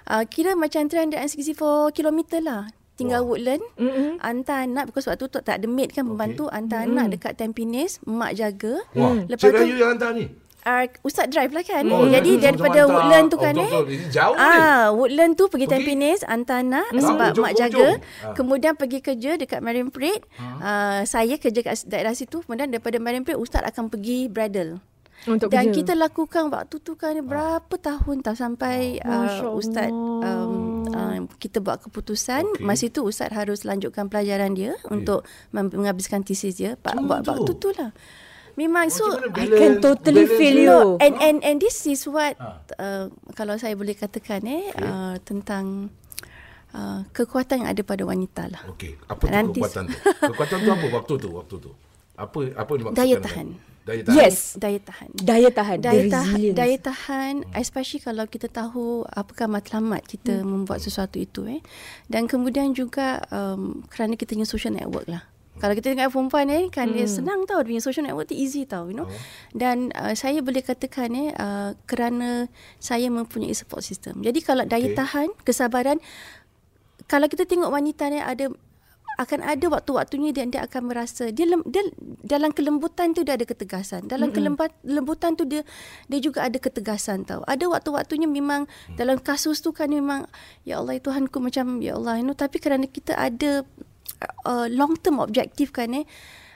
[0.07, 1.59] Uh, kira macam 364
[1.93, 2.71] km lah.
[2.95, 3.29] Tinggal wow.
[3.29, 4.11] Woodland mm-hmm.
[4.19, 6.97] Hantar anak Because waktu tu tak ada maid kan Pembantu Hantar mm-hmm.
[6.97, 10.33] anak dekat Tampines Mak jaga Wah, Lepas Cik tu Rayu yang hantar ni.
[10.65, 13.69] uh, Ustaz drive lah kan Oh, Jadi daripada Woodland tu hantar.
[13.69, 14.41] kan Oh, eh jauh ni.
[14.41, 15.93] Ah, Woodland tu pergi, Pergi?
[15.93, 17.05] Tampines Hantar anak Hmm.
[17.05, 17.97] Sebab Ujung mak jaga ujung.
[18.25, 18.33] Ah.
[18.33, 23.29] Kemudian pergi kerja Dekat Marine Parade uh, Saya kerja kat daerah situ Kemudian daripada Marine
[23.29, 24.81] Parade Ustaz akan pergi Bradle
[25.27, 25.77] Untuk dan kerja.
[25.77, 31.59] kita lakukan waktu tu kan berapa tahun tau sampai Masya uh, ustaz um, uh, kita
[31.59, 32.63] buat keputusan okay.
[32.63, 34.95] masa tu ustaz harus lanjutkan pelajaran dia okay.
[34.95, 37.31] untuk menghabiskan tesis dia Pak Macam buat tu?
[37.33, 37.91] waktu tu lah.
[38.55, 39.05] Memang so
[39.37, 40.65] I can totally feel you.
[40.65, 42.65] No, and and and this is what Ha.
[42.75, 44.81] uh, kalau saya boleh katakan eh Okay.
[44.81, 45.93] uh, tentang
[46.73, 48.65] uh, kekuatan yang ada pada wanita lah.
[48.67, 49.97] Okey, apa tu Nanti- kekuatan tu?
[50.33, 51.29] Kekuatan tu apa waktu tu?
[51.31, 51.71] Waktu tu.
[52.15, 52.97] Apa apa yang dimaksudkan?
[52.97, 53.49] Daya dengan- tahan.
[53.87, 54.19] Daya tahan.
[54.19, 54.37] Yes.
[54.59, 55.09] Daya tahan.
[55.15, 55.79] Daya tahan.
[55.79, 56.59] daya the tahan resilience.
[56.59, 60.47] daya tahan especially kalau kita tahu apakah matlamat kita hmm.
[60.47, 61.63] membuat sesuatu itu eh
[62.11, 65.23] dan kemudian juga um, kerana kita punya social network lah
[65.57, 68.69] kalau kita tengok perempuan eh kan dia senang tau dia punya social network tu easy
[68.69, 69.09] tau you know
[69.57, 72.51] dan uh, saya boleh katakan eh uh, kerana
[72.83, 74.99] saya mempunyai support system jadi kalau daya Okey.
[74.99, 76.03] tahan kesabaran
[77.07, 78.51] kalau kita tengok wanita ni ada
[79.17, 81.83] akan ada waktu-waktunya dia dia akan merasa dia, lem, dia
[82.21, 84.05] dalam kelembutan tu dia ada ketegasan.
[84.07, 84.85] Dalam mm-hmm.
[84.85, 85.65] kelembutan tu dia
[86.07, 87.41] dia juga ada ketegasan tau.
[87.49, 89.01] Ada waktu-waktunya memang mm.
[89.01, 90.29] dalam kasus tu kan memang
[90.69, 93.65] ya Allah Tuhanku macam ya Allah you know, tapi kerana kita ada
[94.45, 96.05] uh, long term objektif kan eh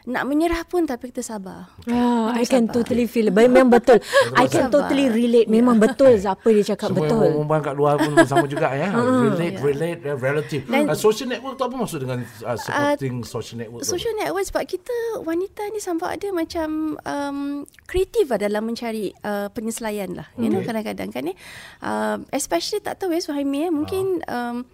[0.09, 1.69] nak menyerah pun tapi kita sabar.
[1.85, 3.29] Ah, I can totally feel.
[3.29, 4.01] Memang betul.
[4.33, 4.89] I can Sabar.
[4.89, 5.49] totally relate.
[5.53, 7.21] Memang betul apa dia cakap Semua betul.
[7.21, 8.89] yang perempuan kat luar pun sama juga ya.
[9.37, 10.63] relate, relate, uh, relative.
[10.73, 13.83] Uh, social network tu apa maksud dengan uh, supporting social network?
[13.85, 17.39] Social network sebab kita wanita ni sampai ada macam um,
[17.85, 20.33] kreatif lah dalam mencari uh, penyesuaian lah.
[20.41, 21.37] You know kadang-kadang kan eh.
[21.85, 23.73] Uh, especially tak tahu ya Suhaimi eh.
[23.73, 24.65] Mungkin um,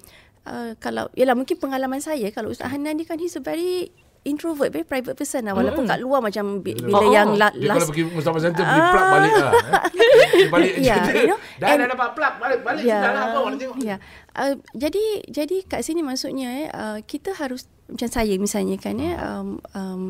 [0.46, 3.90] uh, kalau yalah mungkin pengalaman saya kalau Ustaz Hanan ni kan he's a very
[4.26, 5.54] introvert, very private person lah.
[5.54, 8.62] Walaupun kat luar macam bi- bila Oh, yang la, Dia kalau last pergi Mustafa Center
[8.62, 9.52] beli plug balik lah.
[9.54, 10.46] Eh.
[10.52, 10.84] Balik je.
[10.84, 12.60] Yeah, Dia, you know, dah, and- dah dapat plug balik.
[12.60, 13.22] Balik Ya, sudah lah.
[13.24, 13.76] Apa orang tengok.
[13.80, 13.96] ya.
[14.32, 19.14] Uh, jadi jadi kat sini maksudnya eh uh, kita harus macam saya misalnya kan ya
[19.16, 20.02] um, um,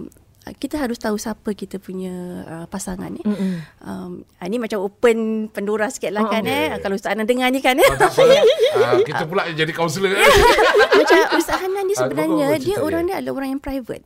[0.54, 2.14] kita harus tahu siapa kita punya
[2.46, 3.18] uh, pasangan ni.
[3.82, 6.78] Um, uh, ni macam open pendura sikit lah kan eh.
[6.78, 7.90] Kalau Ustaz Anan dengar ni kan eh.
[7.90, 8.06] Oh.
[8.76, 10.12] Ah, kita pula jadi kaunselor.
[10.12, 10.20] Ya.
[11.00, 13.08] macam Ustaz Hanan ni Ah, sebenarnya kau dia orang dia.
[13.08, 14.04] dia adalah orang yang private.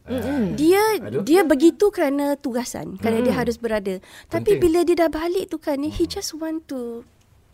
[0.55, 1.23] Dia Aduh.
[1.27, 3.99] dia begitu kerana tugasan, kerana dia harus berada.
[4.31, 4.61] Tapi Penting.
[4.63, 7.03] bila dia dah balik tu kan he just want to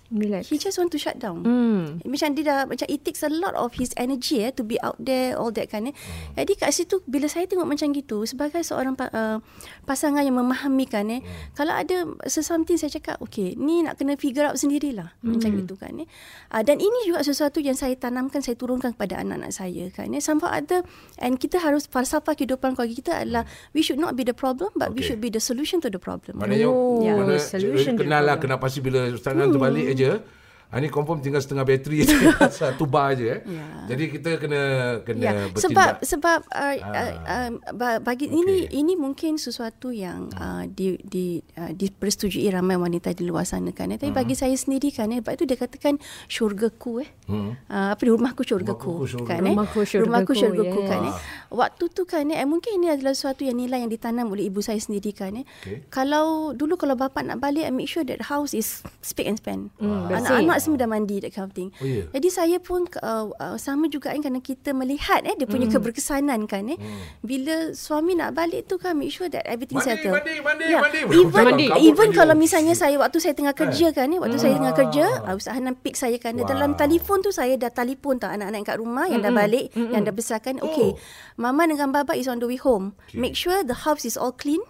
[0.09, 0.49] Relax.
[0.49, 1.43] he just want to shut down.
[1.43, 1.99] Hmm.
[2.03, 4.95] Macam dia dah macam it takes a lot of his energy eh to be out
[4.99, 5.95] there all that kan eh.
[5.95, 6.39] Hmm.
[6.39, 9.43] Jadi kat situ bila saya tengok macam gitu sebagai seorang uh,
[9.83, 11.33] pasangan yang memahami kan eh Hmm.
[11.57, 15.97] kalau ada sesuatu saya cakap okay ni nak kena figure out sendirilah macam gitu kan
[15.99, 16.09] eh.
[16.53, 20.21] Uh, dan ini juga sesuatu yang saya tanamkan saya turunkan kepada anak-anak saya kan eh.
[20.21, 20.85] Sampai ada
[21.19, 23.43] and kita harus falsafah kehidupan keluarga kita adalah
[23.73, 25.13] we should not be the problem but we Okay.
[25.13, 26.41] should be the solution to the problem.
[26.41, 29.61] Maknanya Oh, oh, mana solution kenal lah kenapa pasti bila Ustaz Nan tu
[29.97, 30.21] balik aja.
[30.67, 32.17] Ha, ni confirm tinggal setengah bateri je.
[32.53, 33.29] Satu bar je.
[33.29, 33.41] Eh.
[33.41, 33.67] Ya.
[33.87, 34.63] Jadi kita kena
[35.01, 35.63] kena Ya, bertindak.
[35.63, 37.09] sebab sebab uh, uh, Ah.
[37.25, 38.37] uh, ba- bagi Okey.
[38.37, 43.71] ini ini mungkin sesuatu yang uh, di di uh, dipersetujui ramai wanita di luar sana
[43.71, 43.89] kan.
[43.89, 43.97] Eh.
[43.97, 47.11] Tapi bagi saya sendiri kan eh, sebab itu dia katakan syurgaku eh.
[47.27, 47.55] Hmm.
[47.67, 49.51] Uh, apa dia rumahku syurgaku Rumahku kan eh.
[49.51, 50.89] Rumahku syurgaku, Rumahku syurgaku yes.
[50.89, 51.15] kan eh.
[51.49, 54.77] Waktu tu kan eh mungkin ini adalah sesuatu yang nilai yang ditanam oleh ibu saya
[54.77, 55.47] sendiri kan eh.
[55.63, 55.87] Okey.
[55.89, 59.71] Kalau dulu kalau bapa nak balik I make sure that house is speak and span.
[59.79, 60.56] Hmm, bersih.
[60.57, 61.69] Anak-anak semua dah mandi that kind of thing.
[61.77, 62.05] Oh, ya?
[62.11, 65.77] Jadi saya pun uh, uh, sama juga kan kerana kita melihat eh dia punya Hmm.
[65.77, 66.79] keberkesanan kan eh.
[67.21, 70.15] Bila suami nak balik tu kan make sure that everything Mandi, settle.
[70.15, 70.79] mandi, mandi, Ya.
[70.81, 71.01] mandi.
[71.07, 71.67] Even Mandi.
[71.83, 74.79] even Kabut kalau misalnya saya waktu saya tengah kerja kan eh waktu saya tengah Ah.
[74.79, 76.47] kerja uh, Ustaz Hanan pick saya kan Wow.
[76.47, 80.11] dalam telefon tu saya dah telefon tau anak-anak kat rumah yang dah balik yang dah
[80.11, 80.99] besarkan okay Oh.
[81.37, 82.95] mama dengan baba is on the way home.
[83.07, 83.19] Okay.
[83.19, 84.63] Make sure the house is all clean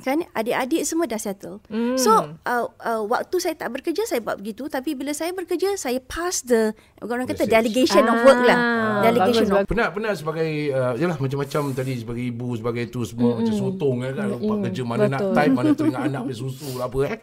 [0.00, 1.60] kan adik-adik semua dah settle.
[1.68, 2.00] Mm.
[2.00, 2.12] So
[2.48, 6.40] uh, uh, waktu saya tak bekerja saya buat begitu tapi bila saya bekerja saya pass
[6.48, 6.72] the
[7.04, 7.52] orang kata Message.
[7.52, 8.56] delegation of work lah.
[8.56, 13.04] Ah, delegation bagus, of Penat penat sebagai uh, yalah macam-macam tadi sebagai ibu sebagai tu
[13.04, 15.36] semua macam sotong kan kan mm kerja mana nak betul.
[15.36, 17.20] type mana teringat anak punya susu lah apa eh.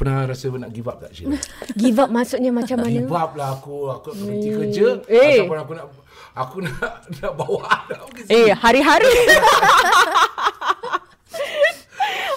[0.00, 1.36] Pernah rasa nak give up tak Sheila?
[1.76, 2.96] Give up maksudnya macam mana?
[3.04, 5.44] Give up lah aku aku nak berhenti kerja Eh.
[5.44, 5.86] ataupun aku nak
[6.32, 8.00] aku nak nak bawa anak
[8.32, 9.12] Eh, hari-hari.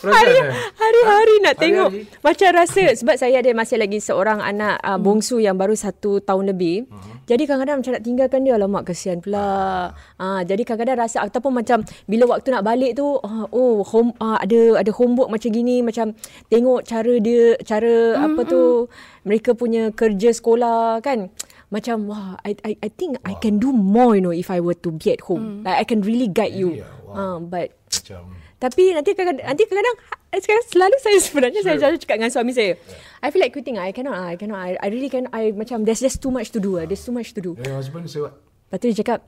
[0.04, 0.44] Perasan, eh?
[0.76, 2.20] Hari-hari nak tengok Hari-hari.
[2.20, 6.52] Macam rasa Sebab saya ada masih lagi seorang anak uh, bongsu Yang baru satu tahun
[6.52, 6.92] lebih
[7.24, 9.48] Jadi kadang-kadang macam nak tinggalkan dia Alamak kesian pula
[9.96, 14.36] uh, Jadi kadang-kadang rasa Ataupun macam Bila waktu nak balik tu uh, Oh home, uh,
[14.44, 16.12] ada ada homework macam gini Macam
[16.52, 18.92] Tengok cara dia Cara apa tu
[19.24, 21.32] Mereka punya kerja sekolah kan
[21.74, 24.78] macam wah I I I think I can do more you know if I were
[24.86, 25.66] to be at home.
[25.66, 26.78] Like I can really guide you.
[26.78, 26.94] Really, ah?
[27.02, 27.18] Wow.
[27.18, 29.98] Uh, but Macam tapi nanti kadang-kadang nanti kadang-kadang
[30.40, 32.80] sekarang selalu saya sebenarnya saya selalu cakap dengan suami saya.
[33.20, 33.76] I feel like quitting.
[33.76, 34.16] I cannot.
[34.16, 34.64] I cannot.
[34.64, 35.28] I, I really can.
[35.36, 36.80] I macam there's just too much to do.
[36.80, 36.88] ah.
[36.88, 37.60] There's too much to do.
[37.60, 38.40] Eh husband say what?
[38.72, 39.20] Lepas tu dia cakap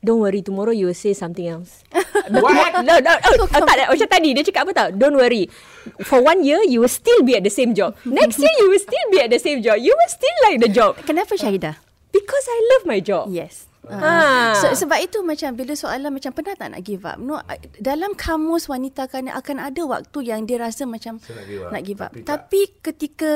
[0.00, 1.84] Don't worry tomorrow you will say something else.
[2.32, 2.72] What?
[2.88, 4.88] no, no, oh, oh, tak, macam tadi dia cakap apa tau?
[4.96, 5.44] Don't worry.
[6.08, 7.92] For one year you will still be at the same job.
[8.08, 9.76] Next year you will still be at the same job.
[9.76, 11.76] You will still like the job Kenapa Syahidah?
[12.16, 13.28] because I love my job.
[13.28, 13.69] Yes.
[13.88, 14.52] Ha.
[14.60, 17.16] So, sebab itu macam bila soalan macam pernah tak nak give up?
[17.16, 17.40] No,
[17.80, 21.70] dalam kamus wanita kan akan ada waktu yang dia rasa macam Saya nak give up.
[21.72, 22.12] nak give up.
[22.12, 23.30] Tapi Tapi, ketika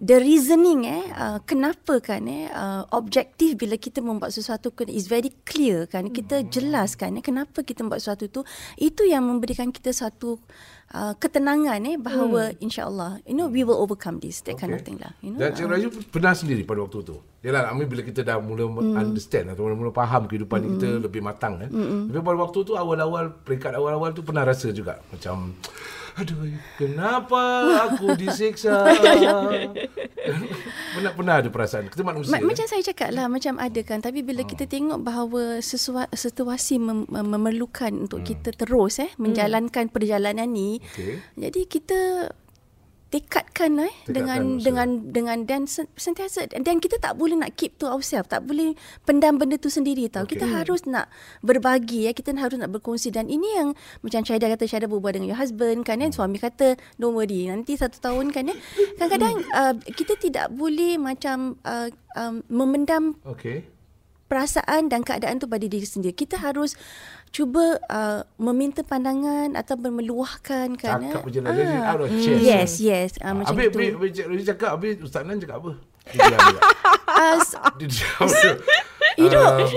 [0.00, 5.12] the reasoning eh uh, kenapa kan eh uh, objektif bila kita membuat sesuatu kan is
[5.12, 8.40] very clear kan kita jelas kan eh kenapa kita membuat sesuatu tu
[8.80, 10.40] itu yang memberikan kita satu
[10.96, 14.96] uh, ketenangan eh bahawa insyaallah you know we will overcome this that kind of thing
[14.96, 17.16] lah you know Dan Cik Rayu pernah sendiri pada waktu tu.
[17.40, 19.00] Yalah, mean bila kita dah mula mm.
[19.00, 20.68] understand atau mula faham kehidupan mm.
[20.76, 21.72] kita lebih matang kan.
[21.72, 22.12] Mm.
[22.12, 25.56] Tapi pada waktu tu awal-awal peringkat awal-awal tu pernah rasa juga macam
[26.16, 27.42] aduh kenapa
[27.86, 28.86] aku disiksa.
[30.90, 31.86] pernah pernah ada perasaan.
[31.86, 32.32] Kita manusia.
[32.32, 36.76] Ma- macam saya cakap lah macam ada kan tapi bila kita tengok bahawa sesua- situasi
[36.76, 41.22] mem- mem- memerlukan untuk kita terus eh menjalankan perjalanan ni Okey.
[41.36, 42.00] jadi kita
[43.10, 44.64] tekadkan eh Tekadkan dengan usaha.
[44.64, 48.72] dengan dengan dan sen- sentiasa dan kita tak boleh nak keep to ourselves tak boleh
[49.02, 50.38] pendam benda tu sendiri tau Okay.
[50.38, 53.68] kita harus nak berbagi ya kita harus nak berkongsi dan ini yang
[54.00, 56.06] macam Syahida kata Syahida berbual dengan your husband kan Hmm.
[56.06, 58.54] ya suami kata don't worry nanti satu tahun kan ya
[58.94, 63.66] kadang-kadang uh, kita tidak boleh macam uh, um, memendam Okey.
[64.30, 66.14] Perasaan dan keadaan tu pada diri sendiri.
[66.14, 66.78] Kita harus
[67.34, 71.02] cuba uh, meminta pandangan atau meluahkan kan.
[71.02, 72.38] Cakap macam nak jadi out of chest.
[72.40, 73.10] Yes, yes.
[73.18, 73.78] Uh, macam Habis, itu.
[73.98, 75.72] habis, habis, Cik cakap, habis Ustaz Nan cakap apa?
[76.10, 78.50] Dia diam s- Dia diam je.
[79.20, 79.42] Hidup.
[79.42, 79.68] Um,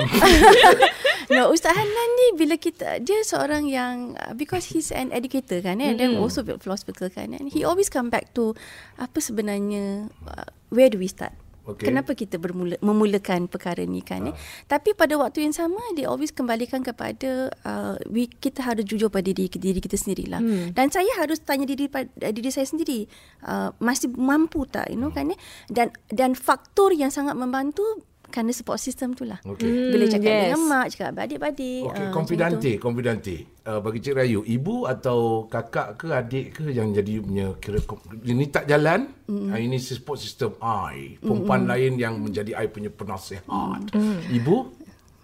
[1.35, 5.83] no, Ustaz Hanan ni bila kita dia seorang yang uh, because he's an educator kan
[5.83, 8.55] eh, dan also philosophical kan and he always come back to
[8.95, 11.35] apa sebenarnya uh, where do we start?
[11.63, 11.87] Okay.
[11.87, 14.35] Kenapa kita bermula memulakan perkara ni kan eh?
[14.67, 19.31] Tapi pada waktu yang sama dia always kembalikan kepada uh, we, kita harus jujur pada
[19.31, 20.43] diri, diri kita sendirilah.
[20.43, 20.75] Hmm.
[20.75, 23.07] Dan saya harus tanya diri pada diri saya sendiri
[23.47, 25.39] uh, masih mampu tak you know kan eh?
[25.71, 29.37] Dan dan faktor yang sangat membantu kerana support system tu lah.
[29.45, 29.93] Okey.
[29.93, 30.41] Bila cakap yes.
[30.49, 31.83] dengan mak, cakap dengan adik-adik.
[31.85, 33.35] Okey, ah, konfidante, konfidante.
[33.61, 37.79] Uh, bagi Cik Rayu, ibu atau kakak ke adik ke yang jadi punya kira
[38.25, 39.53] ini tak jalan, mm.
[39.53, 41.21] uh, ini support system I.
[41.21, 41.69] Perempuan mm.
[41.69, 43.45] lain yang menjadi I punya penasihat.
[43.45, 44.33] Mm.
[44.41, 44.57] Ibu,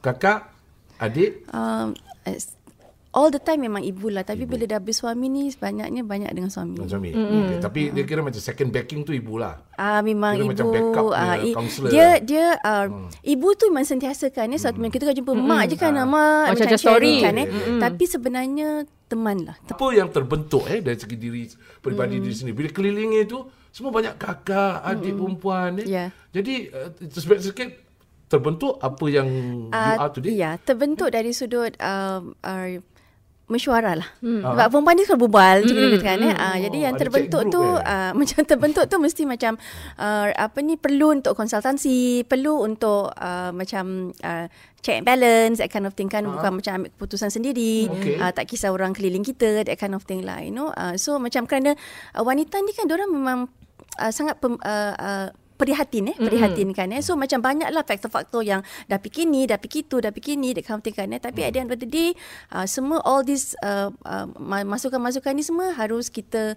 [0.06, 0.54] kakak,
[1.02, 1.98] adik, Um,
[3.10, 4.22] all the time memang ibu lah.
[4.22, 6.78] Tapi bila dah bersuami ni, banyaknya banyak dengan suami.
[6.78, 7.10] dan suami.
[7.10, 7.58] Okay.
[7.58, 9.58] Tapi dia kira macam second backing tu ibu lah.
[9.76, 11.90] Ah memang Kira ibu macam backup punya i- counsellor.
[11.90, 13.08] dia dia uh, hmm.
[13.24, 14.92] ibu tu memang sentiasa kan eh satu hmm.
[14.92, 15.46] kita kan jumpa hmm.
[15.46, 16.06] mak je kan Ah.
[16.06, 17.26] mak Macam-macam sharing story.
[17.26, 17.80] kan eh hmm.
[17.80, 18.70] tapi sebenarnya
[19.08, 22.56] teman lah Apa yang terbentuk eh dari segi diri peribadi diri sendiri.
[22.56, 25.88] Bila kelilingnya tu semua banyak kakak, adik perempuan eh.
[25.88, 26.06] Ya.
[26.30, 27.70] Jadi uh, sebab sikit
[28.30, 29.28] terbentuk apa yang
[29.66, 30.38] you are today.
[30.38, 32.78] Ya, terbentuk dari sudut um, uh,
[33.50, 34.10] mesyuarah lah.
[34.22, 34.46] Hmm.
[34.46, 36.00] Sebab perempuan ni suka berbual macam hmm.
[36.06, 36.36] kan eh.
[36.38, 37.82] Ah, jadi yang terbentuk tu eh?
[37.82, 39.58] uh, macam terbentuk tu mesti macam
[39.98, 44.46] uh, apa ni perlu untuk konsultansi, perlu untuk uh, macam uh,
[44.80, 48.16] check and balance that kind of thing kan bukan macam ambil keputusan sendiri Okay.
[48.16, 51.20] uh, tak kisah orang keliling kita that kind of thing lah you know uh, so
[51.20, 51.76] macam kerana
[52.16, 53.40] uh, wanita ni kan orang memang
[54.00, 55.28] uh, sangat pem, uh, uh,
[55.60, 56.18] prihatin eh?
[56.18, 57.04] Prihatin kan eh?
[57.04, 60.64] So macam banyaklah faktor-faktor yang dah fikir ni dah fikir tu dah fikir ni that
[60.64, 61.20] kind of thing kan eh?
[61.20, 62.16] Tapi at the end of the day
[62.56, 66.56] uh, semua all this uh, uh, ma- masukan-masukan ni semua harus kita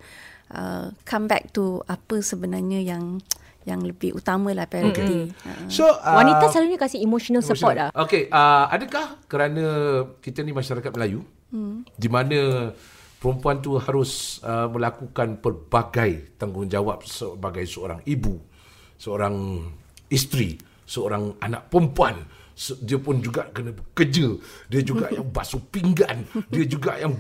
[0.55, 3.19] uh, come back to apa sebenarnya yang
[3.63, 5.31] yang lebih utama lah priority.
[5.43, 7.91] Uh, So uh, Wanita selalunya kasih emotional support lah.
[7.95, 9.65] Okey, uh, adakah kerana
[10.19, 11.23] kita ni masyarakat Melayu
[11.55, 11.95] hmm.
[11.95, 12.71] di mana
[13.23, 18.43] perempuan tu harus uh, melakukan pelbagai tanggungjawab sebagai seorang ibu,
[19.03, 19.67] seorang
[20.07, 20.55] isteri,
[20.87, 22.23] seorang anak perempuan.
[22.87, 24.39] Dia pun juga kena bekerja.
[24.71, 26.23] Dia juga yang basuh pinggan.
[26.47, 27.19] Dia juga yang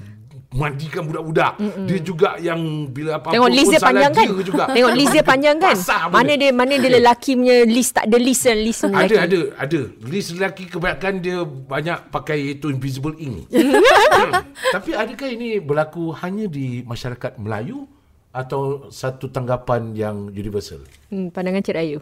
[0.52, 1.56] mandikan budak-budak.
[1.58, 1.86] Mm-mm.
[1.88, 2.60] Dia juga yang
[2.92, 4.26] bila apa-apa Tengok list pun dia salah panjang kan?
[4.28, 4.64] dia juga.
[4.68, 5.76] Tengok list dia panjang kan?
[6.12, 9.02] Mana dia mana dia lelaki punya list tak ada list dan list lelaki.
[9.02, 9.80] ada ada ada.
[10.04, 13.48] List lelaki kebanyakan dia banyak pakai itu invisible ink.
[13.50, 14.32] hmm.
[14.76, 17.88] Tapi adakah ini berlaku hanya di masyarakat Melayu
[18.32, 20.80] atau satu tanggapan yang universal?
[21.12, 21.98] Hmm, pandangan Cik Rayu.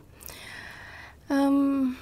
[1.30, 1.94] Um,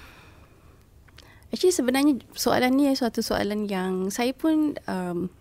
[1.53, 5.33] actually sebenarnya soalan ni suatu soalan yang saya pun um,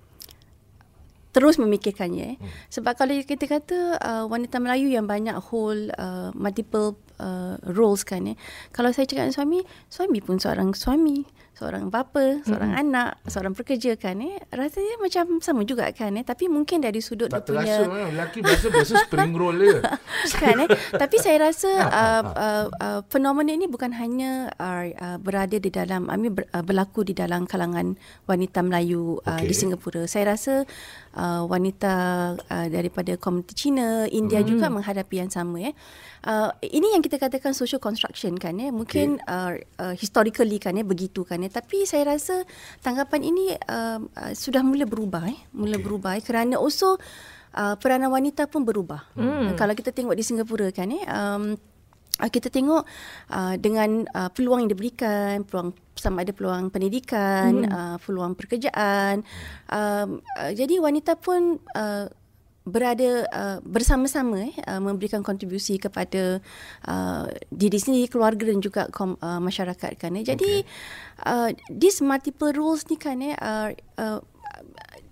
[1.36, 2.36] terus memikirkannya.
[2.36, 2.38] Eh.
[2.74, 8.26] Sebab kalau kita kata uh, wanita Melayu yang banyak hold uh, multiple uh, roles kan.
[8.30, 8.38] Eh.
[8.74, 11.26] Kalau saya cakap dengan suami, suami pun seorang suami.
[11.58, 12.82] Seorang bapa, seorang mm.
[12.86, 14.38] anak, seorang pekerja kan eh.
[14.54, 16.22] Rasanya macam sama juga kan eh.
[16.22, 19.82] Tapi mungkin dari sudut Tak dia punya terasa mana lelaki biasa biasa spring roll dia.
[20.42, 25.58] kan eh tapi saya rasa uh, uh, uh, fenomena ini bukan hanya uh, uh, berada
[25.58, 27.98] di dalam I mean ber, uh, berlaku di dalam kalangan
[28.30, 29.50] wanita Melayu uh, Okey.
[29.50, 30.62] di Singapura saya rasa
[31.18, 31.94] uh, wanita
[32.38, 34.50] uh, daripada komuniti Cina India hmm.
[34.50, 35.74] juga menghadapi yang sama eh
[36.28, 39.32] uh, ini yang kita katakan social construction kan eh mungkin okay.
[39.32, 42.44] uh, uh, historically kan eh begitu kan eh tapi saya rasa
[42.84, 45.84] tanggapan ini uh, uh, sudah mula berubah eh mula okay.
[45.88, 47.00] berubah eh kerana also
[47.56, 49.16] uh, peranan wanita pun berubah.
[49.16, 49.56] Hmm.
[49.56, 51.56] Kalau kita tengok di Singapura kan eh um,
[52.20, 52.84] uh, kita tengok
[53.32, 57.72] uh, dengan uh, peluang yang diberikan, peluang sama ada peluang pendidikan, hmm.
[57.74, 59.26] uh, peluang pekerjaan.
[59.72, 62.06] Um, uh, jadi wanita pun uh,
[62.68, 66.44] berada uh, bersama-sama eh uh, memberikan kontribusi kepada
[66.84, 70.28] uh, diri sendiri keluarga dan juga kom, uh, masyarakat kan eh.
[70.28, 71.24] Jadi okay.
[71.24, 73.72] uh, these multiple roles ni kan eh uh,
[74.04, 74.20] uh,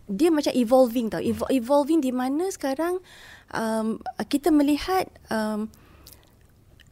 [0.06, 3.02] dia macam evolving tau Evo- evolving di mana sekarang
[3.50, 3.98] um,
[4.30, 5.66] kita melihat um,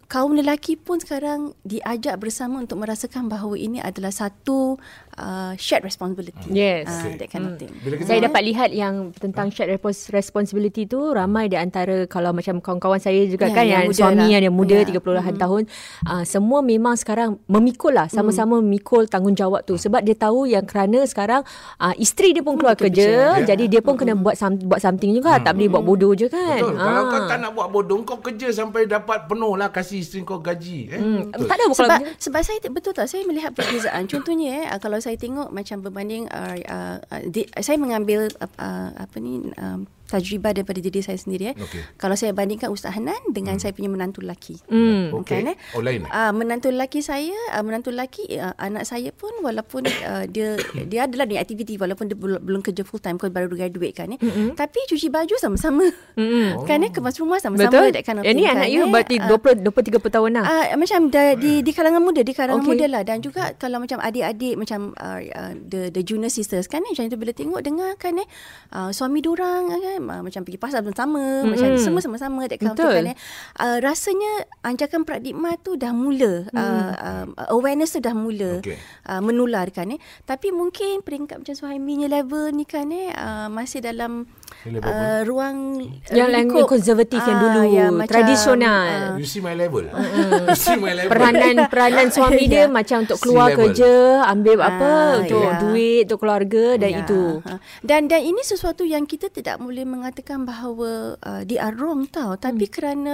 [0.10, 4.78] kaum lelaki pun sekarang diajak bersama untuk merasakan bahawa ini adalah satu
[5.16, 6.38] uh, shared responsibility.
[6.50, 6.86] Yes.
[6.86, 7.18] Uh, Okay.
[7.18, 7.70] That kind of thing.
[7.78, 9.70] Bila kita Saya dapat lihat yang tentang shared
[10.10, 14.00] responsibility tu ramai di antara kalau macam kawan-kawan saya juga Ya, kan yang yang, muda
[14.00, 14.40] suami lah.
[14.40, 14.86] yang muda Ya.
[14.90, 15.64] 30-an tahun
[16.06, 21.04] uh, semua memang sekarang memikul lah sama-sama memikul tanggungjawab tu sebab dia tahu yang kerana
[21.04, 21.44] sekarang
[21.78, 23.46] uh, isteri dia pun keluar kerja Ya.
[23.46, 26.58] jadi dia pun kena buat some, buat something juga tak boleh buat bodoh je kan.
[26.58, 26.74] Betul.
[26.76, 27.10] Kalau Ah.
[27.10, 30.80] kau tak nak buat bodoh, kau kerja sampai dapat penuh lah kasih isteri kau gaji.
[30.88, 30.98] Eh?
[30.98, 31.46] Hmm, Betul.
[31.46, 35.20] tak ada kalau sebab sebab saya betul tak saya melihat perbezaan contohnya eh kalau saya
[35.20, 40.54] tengok macam berbanding uh, uh, uh, di, saya mengambil uh, uh, apa ni um, tajribah
[40.54, 41.98] daripada diri saya sendiri eh Okey.
[41.98, 45.14] kalau saya bandingkan Ustaz Hanan dengan saya punya menantu lelaki Hmm.
[45.22, 45.44] Okey.
[45.44, 45.58] Kan, eh?
[45.74, 46.12] Oh, lain eh?
[46.12, 51.06] Uh, menantu lelaki saya, uh, menantu lelaki uh, anak saya pun walaupun uh, dia dia
[51.10, 54.20] adalah di aktiviti walaupun dia belum, belum kerja full time kau baru graduate kan eh.
[54.20, 54.58] Mm-hmm.
[54.58, 55.86] Tapi cuci baju sama-sama.
[56.18, 56.48] Mm-hmm.
[56.70, 57.90] Kan eh kemas rumah sama-sama Betul.
[57.96, 58.90] that kind of Yang ni thing, anak kan, you eh.
[58.92, 60.46] berarti Ah, 20 20 30 tahun lah.
[60.46, 62.70] Uh, macam da, di di kalangan muda di kalangan okay.
[62.76, 66.84] muda lah dan juga kalau macam adik-adik macam uh, uh, the the junior sisters kan
[66.84, 68.28] eh macam tu bila tengok dengar kan eh
[68.76, 71.50] uh, suami diorang kan uh, macam pergi pasar bersama mm-hmm.
[71.50, 73.18] macam semua sama-sama that kind of thing kan eh
[73.60, 74.32] uh, rasanya
[74.64, 76.58] anjakan paradigma tu dah mula mm.
[76.58, 78.78] uh, uh, awareness tu dah mula Okey.
[79.08, 83.84] uh, menular kan eh tapi mungkin peringkat macam Suhaiminya level ni kan eh uh, masih
[83.84, 84.26] dalam?
[84.66, 85.58] Uh, ruang
[86.06, 88.88] Yang yang lingkup, konservatif yang ah, dulu, ya, macam, tradisional.
[88.88, 89.84] ah, You see my level.
[90.48, 91.10] you see my level.
[91.10, 92.68] peranan peranan suami dia Ya.
[92.68, 93.94] macam untuk keluar kerja,
[94.26, 95.60] ambil apa Ah, untuk ya.
[95.60, 97.24] duit untuk keluarga dan Ya, itu.
[97.42, 97.60] ha.
[97.82, 102.36] Dan dan ini sesuatu yang kita tidak boleh mengatakan bahawa uh, they are wrong tau.
[102.36, 102.74] Tapi Hmm.
[102.74, 103.14] kerana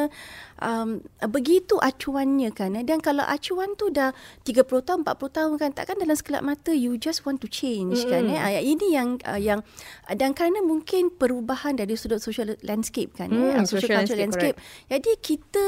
[0.60, 2.74] um, begitu acuannya kan.
[2.74, 2.84] eh.
[2.84, 4.12] Dan kalau acuan tu dah
[4.44, 5.70] 30 tahun, 40 tahun kan.
[5.74, 8.28] Takkan dalam sekelap mata you just want to change kan.
[8.28, 8.36] Hmm.
[8.36, 8.40] Eh.
[8.40, 9.64] Ah, Ini yang uh, yang
[10.08, 13.30] dan kerana mungkin perubahan dari sudut social landscape kan.
[13.30, 13.38] eh.
[13.56, 14.58] Hmm, Ah, social, social landscape, landscape.
[14.88, 15.68] Jadi kita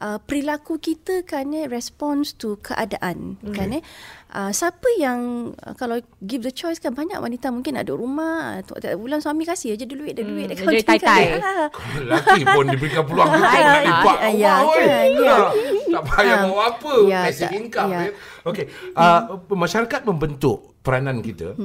[0.00, 3.52] uh, perilaku kita kan eh, response to keadaan Hmm.
[3.52, 3.84] kan eh.
[4.28, 5.20] Uh, siapa yang
[5.56, 9.74] uh, kalau give the choice kan banyak wanita mungkin ada rumah uh, bulan suami kasih
[9.74, 11.24] aja duit ada duit Hmm, dia tinggal, tai-tai.
[11.42, 11.66] ah.
[11.96, 13.42] Lelaki pun diberikan peluang nak
[13.82, 14.32] lipat Ah, rumah.
[14.32, 14.78] ya, oi.
[14.78, 15.18] kan, ya.
[15.20, 15.38] Ya.
[15.90, 16.92] Tak payah Ah, bawa apa.
[17.04, 17.90] ya, Passive tak- income.
[17.90, 18.00] ya.
[18.40, 18.64] Okey.
[18.94, 19.20] Uh,
[19.52, 21.58] masyarakat membentuk peranan kita.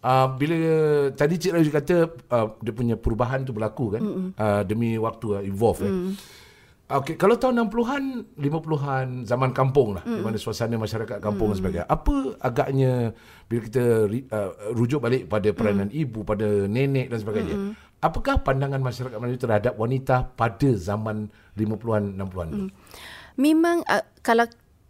[0.00, 0.56] Uh, bila
[1.12, 4.02] tadi Cik Rayu kata uh, dia punya perubahan tu berlaku kan.
[4.32, 5.84] Uh, demi waktu uh, evolve.
[5.84, 5.92] Eh.
[6.86, 8.04] Okey, kalau tahun 60-an,
[8.38, 10.16] 50-an, zaman kampung lah, mm.
[10.18, 11.52] di mana suasana masyarakat kampung mm.
[11.52, 11.86] dan sebagainya.
[11.90, 13.10] Apa agaknya
[13.50, 15.98] bila kita uh, rujuk balik pada peranan mm.
[15.98, 17.56] ibu, pada nenek dan sebagainya.
[17.58, 17.70] Mm.
[17.98, 21.26] Apakah pandangan masyarakat Melayu terhadap wanita pada zaman
[21.58, 22.48] 50-an, 60-an?
[22.54, 22.68] Mm.
[23.34, 24.46] memang uh, kalau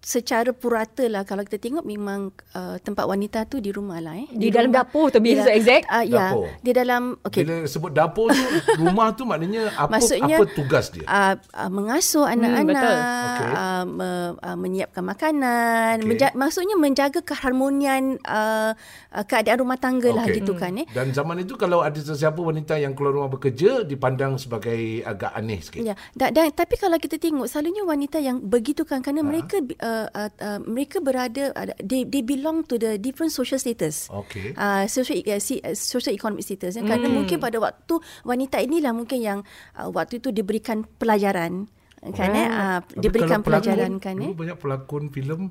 [0.07, 4.31] secara purata lah kalau kita tengok memang uh, tempat wanita tu di rumah lah eh
[4.31, 5.85] Di dalam dapur tu, Di so dalam- exact.
[5.91, 6.47] uh, ya Dapur.
[6.63, 8.45] di dalam okey Bila sebut dapur tu,
[8.81, 11.03] rumah tu maknanya apa Maksudnya, apa tugas dia?
[11.03, 12.39] Uh, uh, mengasuh betul.
[12.39, 12.87] anak-anak,
[13.27, 13.51] Okey.
[13.51, 16.07] uh, me, uh, menyiapkan makanan, Okey.
[16.07, 18.79] menja- maksudnya menjaga keharmonian uh,
[19.11, 20.39] uh, keadaan rumah tangga lah Okey.
[20.39, 20.87] gitu kan eh.
[20.89, 25.59] Dan zaman itu kalau ada sesiapa wanita yang keluar rumah bekerja dipandang sebagai agak aneh
[25.59, 25.83] sikit.
[25.83, 29.96] Ya, dan, dan tapi kalau kita tengok selalunya wanita yang begitu kan kerana mereka uh,
[30.13, 34.13] uh, uh, mereka berada uh, they they belong to the different social status.
[34.13, 34.53] Okey.
[34.53, 36.77] Uh, social uh, si, uh, social economic status.
[36.77, 36.85] Hmm.
[36.85, 37.97] Kerana mungkin pada waktu
[38.29, 39.39] wanita inilah mungkin yang
[39.81, 41.67] uh, waktu itu diberikan pelajaran
[42.15, 44.31] kan eh uh, Tapi diberikan kalau pelakon, pelajaran kan eh.
[44.31, 45.43] banyak pelakon filem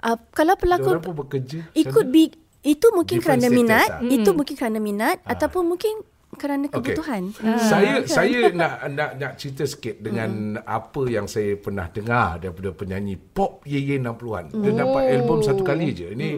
[0.00, 2.32] Uh, kalau pelakon pun bekerja It could be
[2.64, 4.16] itu mungkin Different kerana status minat, lah.
[4.16, 5.92] itu mungkin kerana minat ataupun mungkin
[6.38, 7.34] kerana kebutuhan.
[7.58, 13.18] Saya saya nak nak nak cerita sikit dengan apa yang saya pernah dengar daripada penyanyi
[13.18, 14.54] pop Yeye 60-an.
[14.54, 16.14] Dia dapat album satu kali je.
[16.14, 16.28] Ini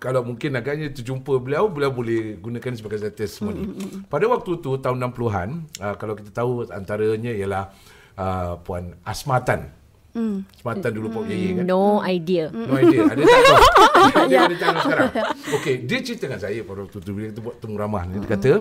[0.00, 3.68] kalau mungkin agaknya terjumpa beliau, beliau boleh gunakan sebagai testimoni.
[4.08, 5.48] Pada waktu tu tahun 60-an,
[5.84, 7.68] uh, kalau kita tahu antaranya ialah
[8.16, 9.68] uh, puan Asmatan.
[10.12, 11.64] Asmatan dulu pop Yeye kan.
[11.68, 12.48] No idea.
[12.52, 13.08] No idea.
[13.08, 13.60] Ada tak tahu?
[14.32, 15.10] Dia ada tanya sekarang.
[15.56, 18.18] Okey, dia cerita dengan saya pada waktu tu bila kita buat temu ramah ni.
[18.18, 18.52] Dia kata,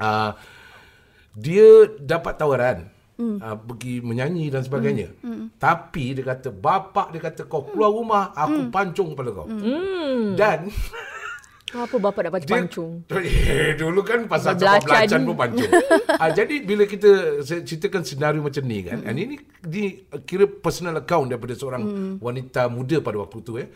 [0.00, 0.30] uh,
[1.36, 1.68] dia
[2.00, 2.78] dapat tawaran
[3.20, 5.12] uh, pergi menyanyi dan sebagainya.
[5.60, 9.48] Tapi dia kata, bapak dia kata, kau keluar rumah, aku pancung kepala kau.
[10.36, 10.68] Dan
[11.74, 13.02] Apa bapa dapat dia, pancung?
[13.10, 14.78] Eh, dulu kan pasal Belacan.
[14.78, 15.72] sampai belacan pun pancung.
[16.22, 19.12] ah, jadi bila kita ceritakan senario macam ni kan, mm.
[19.18, 19.84] ini di
[20.22, 22.14] kira personal account daripada seorang mm.
[22.22, 23.68] wanita muda pada waktu tu eh.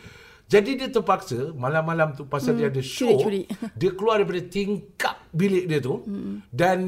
[0.51, 2.59] Jadi dia terpaksa malam-malam tu pasal mm.
[2.59, 3.47] dia ada show, Curi-curi.
[3.79, 6.51] dia keluar daripada tingkap bilik dia tu mm.
[6.51, 6.79] dan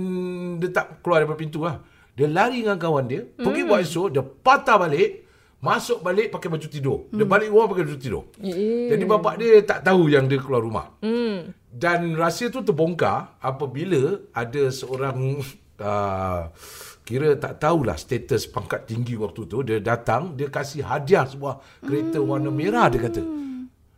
[0.59, 1.79] dia tak keluar daripada pintu lah.
[2.19, 3.39] Dia lari dengan kawan dia, mm.
[3.39, 5.23] pergi buat show, dia patah balik,
[5.63, 7.07] masuk balik pakai baju tidur.
[7.15, 8.25] Dia balik rumah pakai baju tidur.
[8.43, 8.91] Eh.
[8.91, 10.99] Jadi bapak dia tak tahu yang dia keluar rumah.
[10.99, 11.55] Hmm.
[11.71, 15.39] Dan rahsia tu terbongkar apabila ada seorang
[15.79, 16.51] uh,
[17.07, 22.23] kira tak tahulah status pangkat tinggi waktu tu dia datang dia kasih hadiah sebuah kereta
[22.23, 22.27] hmm.
[22.27, 23.23] warna merah dia kata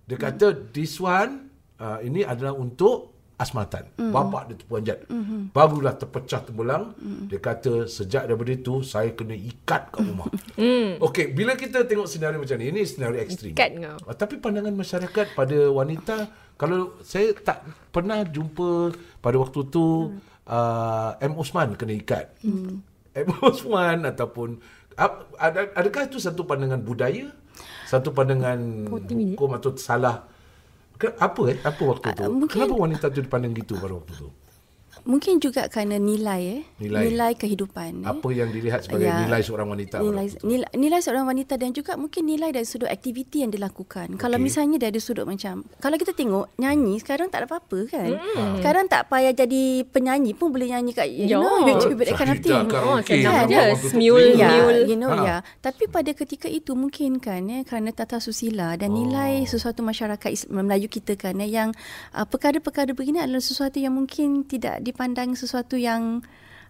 [0.04, 1.48] dia kata this one
[1.80, 3.90] uh, ini adalah untuk Asmatan.
[3.98, 4.14] Mm.
[4.14, 4.98] Bapa dia terperanjat.
[5.10, 5.40] Mm-hmm.
[5.50, 6.94] Barulah terpecah tembulang.
[6.94, 7.26] Mm.
[7.26, 10.30] Dia kata sejak daripada itu saya kena ikat kat rumah.
[10.54, 11.02] Mm.
[11.02, 13.50] Okey, bila kita tengok senario macam ni, ini senario ekstrim.
[13.50, 13.98] Ikat kau.
[14.06, 20.46] Uh, tapi pandangan masyarakat pada wanita kalau saya tak pernah jumpa pada waktu tu mm.
[20.46, 22.38] uh, M Osman kena ikat.
[22.46, 22.86] Mm.
[23.18, 24.62] M Osman ataupun
[24.94, 25.26] ad,
[25.74, 27.34] adakah itu satu pandangan budaya?
[27.84, 28.58] Satu pandangan
[28.88, 30.24] hukum atau salah
[31.04, 31.58] apa eh?
[31.60, 32.22] Apa waktu tu?
[32.22, 34.28] Uh, mungkin, Kenapa wanita tu dipandang gitu pada waktu tu?
[35.02, 36.62] Mungkin juga kerana nilai eh.
[36.78, 38.06] Nilai, nilai kehidupan.
[38.06, 38.10] Eh.
[38.14, 38.34] Apa eh.
[38.38, 39.98] yang dilihat sebagai ya, nilai seorang wanita?
[39.98, 44.14] Nilai, nilai, nilai seorang wanita dan juga mungkin nilai dari sudut aktiviti yang dilakukan.
[44.14, 44.20] Okay.
[44.20, 48.10] Kalau misalnya dari sudut macam, kalau kita tengok nyanyi sekarang tak ada apa-apa kan.
[48.14, 48.54] Hmm.
[48.60, 52.40] Sekarang tak payah jadi penyanyi pun boleh nyanyi kat, you know, YouTube that kind of
[52.44, 52.66] thing.
[52.70, 53.48] Oh, kan?
[53.50, 54.78] Yes, miul, ya, miul.
[54.86, 55.24] You know, ha.
[55.24, 55.36] ya.
[55.64, 59.02] Tapi pada ketika itu mungkin kan, eh, kerana tata susila dan oh.
[59.02, 61.72] nilai sesuatu masyarakat Melayu kita kan, eh, yang
[62.12, 66.20] uh, perkara-perkara begini adalah sesuatu yang mungkin tidak dipandang sesuatu yang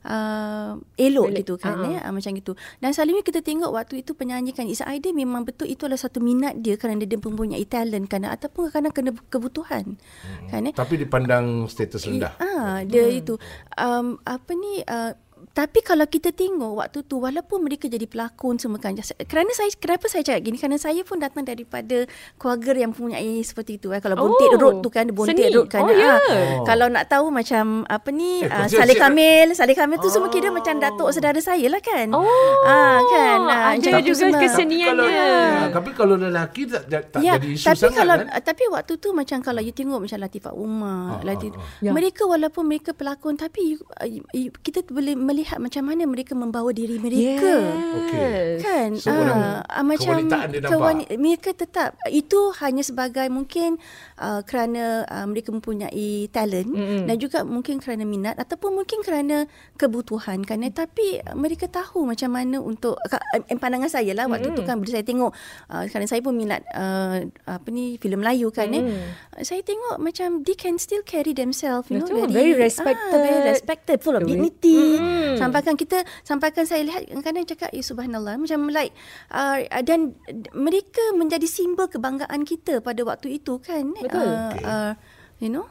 [0.07, 1.39] uh, elok Balik.
[1.45, 1.97] gitu kan uh-huh.
[1.97, 5.43] eh uh, macam gitu dan selalunya kita tengok waktu itu penyanyi kan Isa Aida memang
[5.49, 9.97] betul itu adalah satu minat dia kerana dia mempunyai talent kan ataupun kerana kena kebutuhan
[9.99, 10.49] hmm.
[10.53, 13.21] kan eh tapi dipandang status rendah ah uh, dia hmm.
[13.21, 13.35] itu
[13.81, 15.12] um, apa ni uh,
[15.55, 20.11] tapi kalau kita tengok waktu tu walaupun mereka jadi pelakon semua kan kerana saya kenapa
[20.11, 24.19] saya cakap gini kerana saya pun datang daripada keluarga yang mempunyai seperti itu eh kalau
[24.19, 26.19] bontet oh, road tu kan bontet road kan oh, yeah.
[26.19, 30.13] ah, kalau nak tahu macam apa ni eh, uh, Saleh Kamil Saleh Kamil tu oh.
[30.13, 32.27] semua kira macam datuk saudara saya lah kan oh
[32.67, 34.43] ah kan ah, ada juga semua.
[34.43, 38.27] keseniannya tapi kalau, tapi kalau lelaki tak, tak ya, jadi isu tapi sangat kalau, kan
[38.43, 41.79] tapi waktu tu macam kalau you tengok macam Latifah Umar ah, Latif, ah, ah.
[41.79, 41.91] Ya.
[41.95, 46.97] mereka walaupun mereka pelakon tapi you, you, kita boleh melihat macam mana mereka membawa diri
[46.99, 47.53] mereka.
[47.61, 47.97] Yes.
[48.05, 48.42] Okay.
[48.61, 48.90] Kan?
[48.99, 53.76] So, uh, uh, macam kewanit, mereka tetap itu hanya sebagai mungkin
[54.18, 57.07] uh, kerana uh, mereka mempunyai talent mm-hmm.
[57.07, 60.62] dan juga mungkin kerana minat ataupun mungkin kerana kebutuhan kan.
[60.64, 64.64] Eh, tapi mereka tahu macam mana untuk uh, pandangan saya lah waktu mm-hmm.
[64.64, 65.30] tu kan bila saya tengok
[65.70, 69.38] uh, kerana saya pun minat uh, apa ni filem Melayu kan mm-hmm.
[69.38, 69.42] eh.
[69.45, 72.24] Saya tengok macam they can still carry themselves you Betul.
[72.24, 73.18] know very, very respected.
[73.18, 74.99] Ah, very respected full of dignity.
[74.99, 75.34] Mm-hmm.
[75.39, 78.35] Sampai sampaikan kita sampaikan saya lihat kadang-kadang cakap ya subhanallah.
[78.37, 78.93] Macam like
[79.30, 80.18] uh, dan
[80.53, 83.95] mereka menjadi simbol kebanggaan kita pada waktu itu kan?
[83.95, 84.18] Betul.
[84.18, 84.64] uh, okay.
[84.66, 84.93] uh,
[85.39, 85.66] you know?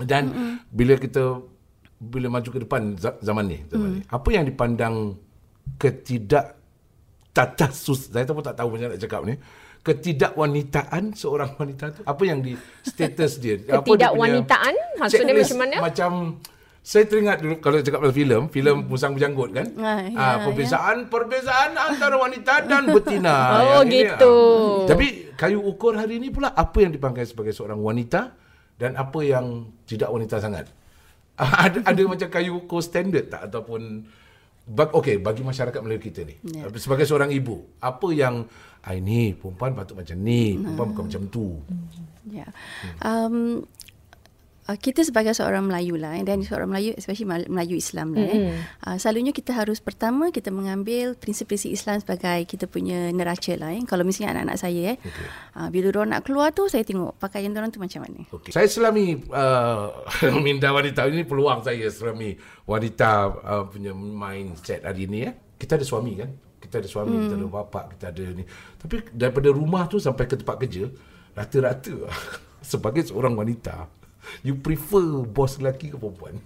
[0.00, 0.54] Dan Mm-mm.
[0.72, 1.40] bila kita
[2.02, 3.94] bila maju ke depan zaman ni zaman mm.
[3.94, 5.14] ni apa yang dipandang
[5.78, 6.58] ketidak
[7.32, 9.36] tatasus saya pun tak tahu macam nak cakap ni.
[9.82, 12.54] Ketidakwanitaan seorang wanita tu apa yang di
[12.86, 13.58] status dia?
[13.66, 15.76] Ketidakwanitaan maksudnya macam mana?
[15.82, 16.10] macam
[16.82, 18.90] saya teringat dulu kalau cakap pasal filem, filem hmm.
[18.90, 19.66] Musang Berjanggut kan.
[19.78, 21.08] Ah, ya, ah, perbezaan ya.
[21.14, 23.36] perbezaan antara wanita dan betina.
[23.54, 24.34] oh yang gitu.
[24.34, 24.86] Ini, ah.
[24.90, 25.06] Tapi
[25.38, 28.34] kayu ukur hari ini pula apa yang dipanggil sebagai seorang wanita
[28.82, 30.66] dan apa yang tidak wanita sangat.
[31.38, 34.02] ada ada macam kayu ukur standard tak ataupun
[34.66, 36.34] bag, okey bagi masyarakat Melayu kita ni.
[36.50, 36.66] Ya.
[36.82, 38.50] Sebagai seorang ibu, apa yang
[38.82, 40.92] ah, ini perempuan patut macam ni, perempuan hmm.
[40.98, 41.46] bukan macam tu.
[42.26, 42.50] Ya.
[42.98, 43.70] Um
[44.68, 48.52] uh, kita sebagai seorang Melayu lah dan seorang Melayu especially Melayu Islam lah mm-hmm.
[48.52, 53.74] eh, uh, selalunya kita harus pertama kita mengambil prinsip-prinsip Islam sebagai kita punya neraca lah
[53.74, 53.82] eh.
[53.86, 55.26] kalau misalnya anak-anak saya eh okay.
[55.58, 58.52] uh, bila orang nak keluar tu saya tengok pakaian orang tu macam mana okay.
[58.54, 60.06] saya selami uh,
[60.46, 62.36] minda wanita ini peluang saya selami
[62.66, 63.10] wanita
[63.42, 66.30] uh, punya mindset hari ini eh kita ada suami kan
[66.62, 67.22] kita ada suami hmm.
[67.26, 68.44] kita ada bapa kita ada ni
[68.78, 70.86] tapi daripada rumah tu sampai ke tempat kerja
[71.34, 72.06] rata-rata
[72.62, 74.01] sebagai seorang wanita
[74.46, 76.38] You prefer bos lelaki ke perempuan?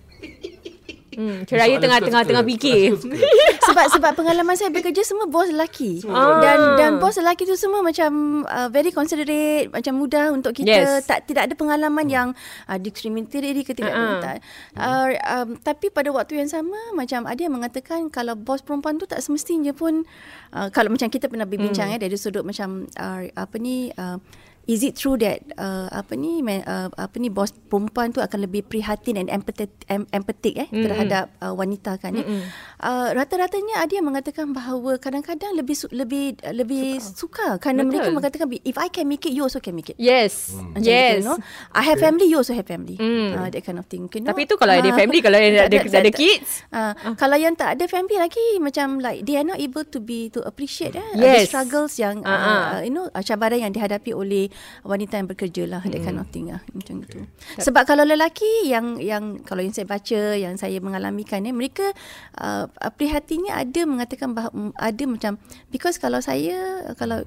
[1.16, 2.92] Hmm, cerai tengah-tengah tengah fikir.
[3.66, 6.04] sebab sebab pengalaman saya bekerja semua bos lelaki.
[6.12, 6.44] Ah.
[6.44, 11.08] Dan dan bos lelaki tu semua macam uh, very considerate, macam mudah untuk kita yes.
[11.08, 12.12] tak tidak ada pengalaman hmm.
[12.12, 12.28] yang
[12.68, 14.36] uh, discriminatory ke tidak uh-huh.
[14.76, 15.08] uh,
[15.40, 19.24] um, tapi pada waktu yang sama macam ada yang mengatakan kalau bos perempuan tu tak
[19.24, 20.04] semestinya pun
[20.52, 21.96] uh, kalau macam kita pernah berbincang hmm.
[21.96, 24.20] ya dari sudut macam uh, apa ni uh,
[24.66, 28.66] is it true that uh, apa ni uh, apa ni bos perempuan tu akan lebih
[28.66, 30.84] prihatin dan empathetic, empathetic eh mm-hmm.
[30.84, 32.42] terhadap uh, wanita kan mm-hmm.
[32.82, 37.90] uh, rata-ratanya ada yang mengatakan bahawa kadang-kadang lebih lebih lebih suka, suka kerana Betul.
[37.94, 40.82] mereka mengatakan if I can make it you also can make it yes mm.
[40.82, 41.38] yes gitu, you know?
[41.70, 43.38] I have family you also have family mm.
[43.38, 44.34] uh, that kind of thing you know?
[44.34, 47.14] tapi itu kalau uh, ada family kalau ada ada, ada kids uh, uh.
[47.14, 50.42] kalau yang tak ada family lagi macam like they are not able to be to
[50.42, 51.46] appreciate eh, yes.
[51.46, 52.34] the struggles yang uh-huh.
[52.34, 54.50] uh, you know cabaran yang dihadapi oleh
[54.82, 57.10] wanita yang bekerja lah that kind of thing lah macam okay.
[57.12, 57.20] tu
[57.62, 61.90] sebab kalau lelaki yang yang kalau yang saya baca yang saya mengalamikan ni mereka
[62.38, 67.24] uh, prihatinnya ada mengatakan bahawa ada macam because kalau saya kalau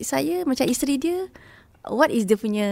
[0.00, 1.28] saya macam isteri dia
[1.88, 2.68] what is dia punya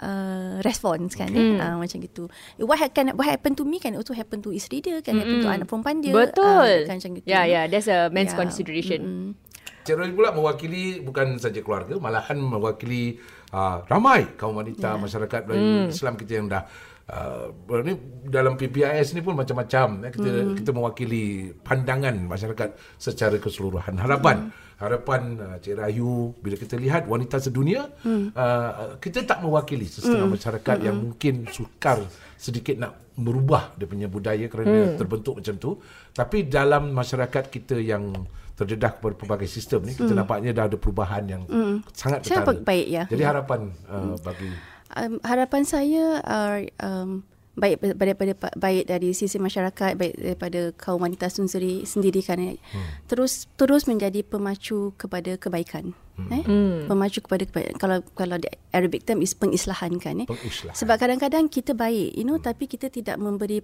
[0.00, 1.38] uh, response kan mm.
[1.38, 1.60] eh?
[1.60, 2.26] uh, macam gitu
[2.64, 5.36] what can what happen to me can also happen to isteri dia can mm happen
[5.44, 8.40] to anak perempuan dia betul uh, kan macam gitu yeah yeah that's a man's yeah.
[8.40, 9.49] consideration mm.
[9.80, 13.16] Cik pula mewakili bukan saja keluarga malahan mewakili
[13.54, 15.00] uh, ramai kaum wanita yeah.
[15.00, 15.88] masyarakat mm.
[15.88, 16.68] Islam kita yang dah
[17.10, 17.50] Uh,
[17.82, 17.98] ni
[18.30, 20.14] dalam PPIS ni pun macam-macam eh.
[20.14, 20.54] kita hmm.
[20.62, 22.70] kita mewakili pandangan masyarakat
[23.02, 24.78] secara keseluruhan harapan hmm.
[24.78, 28.30] harapan uh, Cik Rayu bila kita lihat wanita sedunia hmm.
[28.30, 30.34] uh, kita tak mewakili setengah hmm.
[30.38, 30.86] masyarakat hmm.
[30.86, 31.98] yang mungkin sukar
[32.38, 34.98] sedikit nak merubah dia punya budaya kerana hmm.
[35.02, 35.82] terbentuk macam tu
[36.14, 38.14] tapi dalam masyarakat kita yang
[38.54, 40.20] terdedah kepada pelbagai sistem ni kita hmm.
[40.20, 41.80] nampaknya dah ada perubahan yang hmm.
[41.96, 42.54] sangat ketara.
[42.60, 43.02] baik ya.
[43.08, 44.52] Jadi harapan uh, bagi
[44.96, 47.22] um, harapan saya uh, um,
[47.58, 53.10] baik daripada baik dari sisi masyarakat baik daripada kaum wanita sendiri sendiri kan eh, hmm.
[53.10, 56.30] terus terus menjadi pemacu kepada kebaikan hmm.
[56.30, 56.76] eh hmm.
[56.88, 58.40] pemacu kepada kebaikan kalau kalau
[58.72, 60.78] Arabic term is pengislahan kan eh pengislahan.
[60.78, 62.46] sebab kadang-kadang kita baik you know hmm.
[62.46, 63.60] tapi kita tidak memberi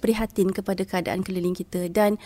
[0.00, 2.18] prihatin kepada keadaan keliling kita dan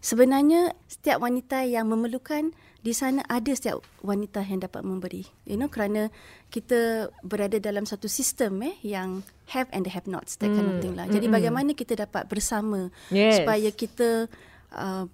[0.00, 5.72] sebenarnya setiap wanita yang memerlukan di sana ada setiap wanita yang dapat memberi you know
[5.72, 6.12] kerana
[6.52, 10.76] kita berada dalam satu sistem eh yang have and the have not that kind of
[10.76, 10.82] hmm.
[10.84, 11.36] thing lah jadi mm-hmm.
[11.40, 13.40] bagaimana kita dapat bersama yes.
[13.40, 14.28] supaya kita
[14.76, 15.08] uh,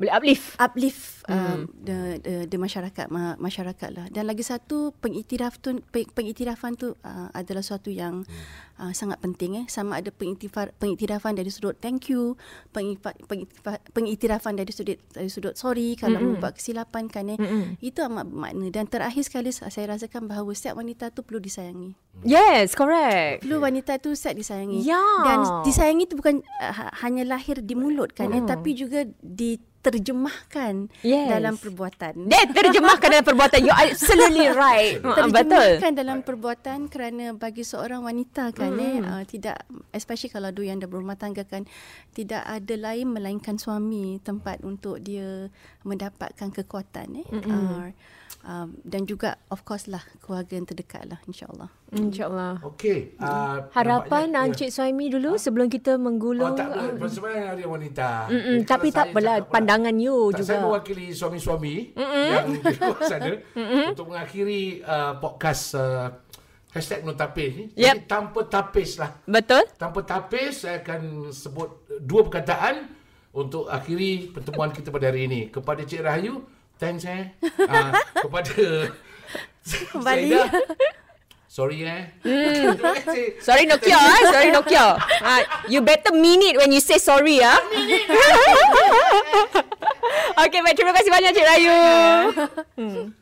[0.00, 1.62] boleh uplift uplift um, hmm.
[1.84, 7.28] the, the the masyarakat ma, masyarakat lah dan lagi satu pengiktiraf tu pengiktirafan tu uh,
[7.36, 8.24] adalah suatu yang
[8.80, 12.40] uh, sangat penting eh sama ada pengiktirafan pengiktirafan dari sudut thank you
[13.92, 16.40] pengiktirafan dari sudut dari sudut sorry kalau mm-hmm.
[16.40, 17.84] membuat kesilapan kan eh mm-hmm.
[17.84, 21.92] itu amat bermakna dan terakhir sekali saya rasakan bahawa setiap wanita tu perlu disayangi
[22.24, 25.20] yes correct perlu wanita tu set disayangi yeah.
[25.22, 25.38] dan
[25.68, 28.36] disayangi tu bukan uh, hanya lahir di mulut kan mm.
[28.40, 31.26] eh tapi juga di terjemahkan yes.
[31.26, 32.30] dalam perbuatan.
[32.30, 33.58] Dia terjemahkan dalam perbuatan.
[33.66, 35.02] You absolutely right.
[35.02, 38.80] Ah, terjemahkan dalam perbuatan kerana bagi seorang wanita kan mm.
[38.80, 41.66] eh uh, tidak especially kalau dua yang dah berumah tangga kan
[42.14, 45.50] tidak ada lain melainkan suami tempat untuk dia
[45.82, 47.26] mendapatkan kekuatan eh.
[47.26, 47.50] Mm-hmm.
[47.50, 47.90] Uh,
[48.42, 51.70] um, dan juga of course lah keluarga yang terdekat lah insyaAllah.
[51.92, 52.64] InsyaAllah.
[52.72, 53.20] Okey.
[53.20, 54.74] Uh, Harapan nampaknya, Encik ya.
[54.80, 55.40] Suhaimi dulu ha?
[55.40, 56.52] sebelum kita menggulung.
[56.52, 56.96] Oh tak boleh.
[56.96, 58.08] Uh, sebenarnya hari wanita.
[58.32, 60.48] Mm-mm, tapi tak apalah pandangan you tak, juga.
[60.48, 62.28] Saya mewakili suami-suami Mm-mm.
[62.32, 63.84] yang di luar sana Mm-mm.
[63.92, 66.08] untuk mengakhiri uh, podcast uh,
[66.72, 67.64] Hashtag no tapis ni.
[67.76, 67.84] Yep.
[67.84, 69.12] Jadi tanpa tapis lah.
[69.28, 69.68] Betul.
[69.76, 72.88] Tanpa tapis saya akan sebut dua perkataan
[73.36, 75.40] untuk akhiri pertemuan kita pada hari ini.
[75.52, 76.40] Kepada Cik Rahayu,
[76.82, 77.30] thanks eh.
[77.62, 77.94] Uh,
[78.26, 78.90] kepada
[79.94, 80.34] Kembali.
[81.46, 82.10] Sorry eh.
[82.26, 82.74] Mm.
[83.38, 84.20] sorry Nokia eh.
[84.26, 84.98] Sorry Nokia.
[85.22, 87.54] Uh, you better mean it when you say sorry ah.
[90.42, 90.74] okay, baik.
[90.74, 91.76] Terima kasih banyak Cik Rayu.
[92.74, 93.21] Hmm.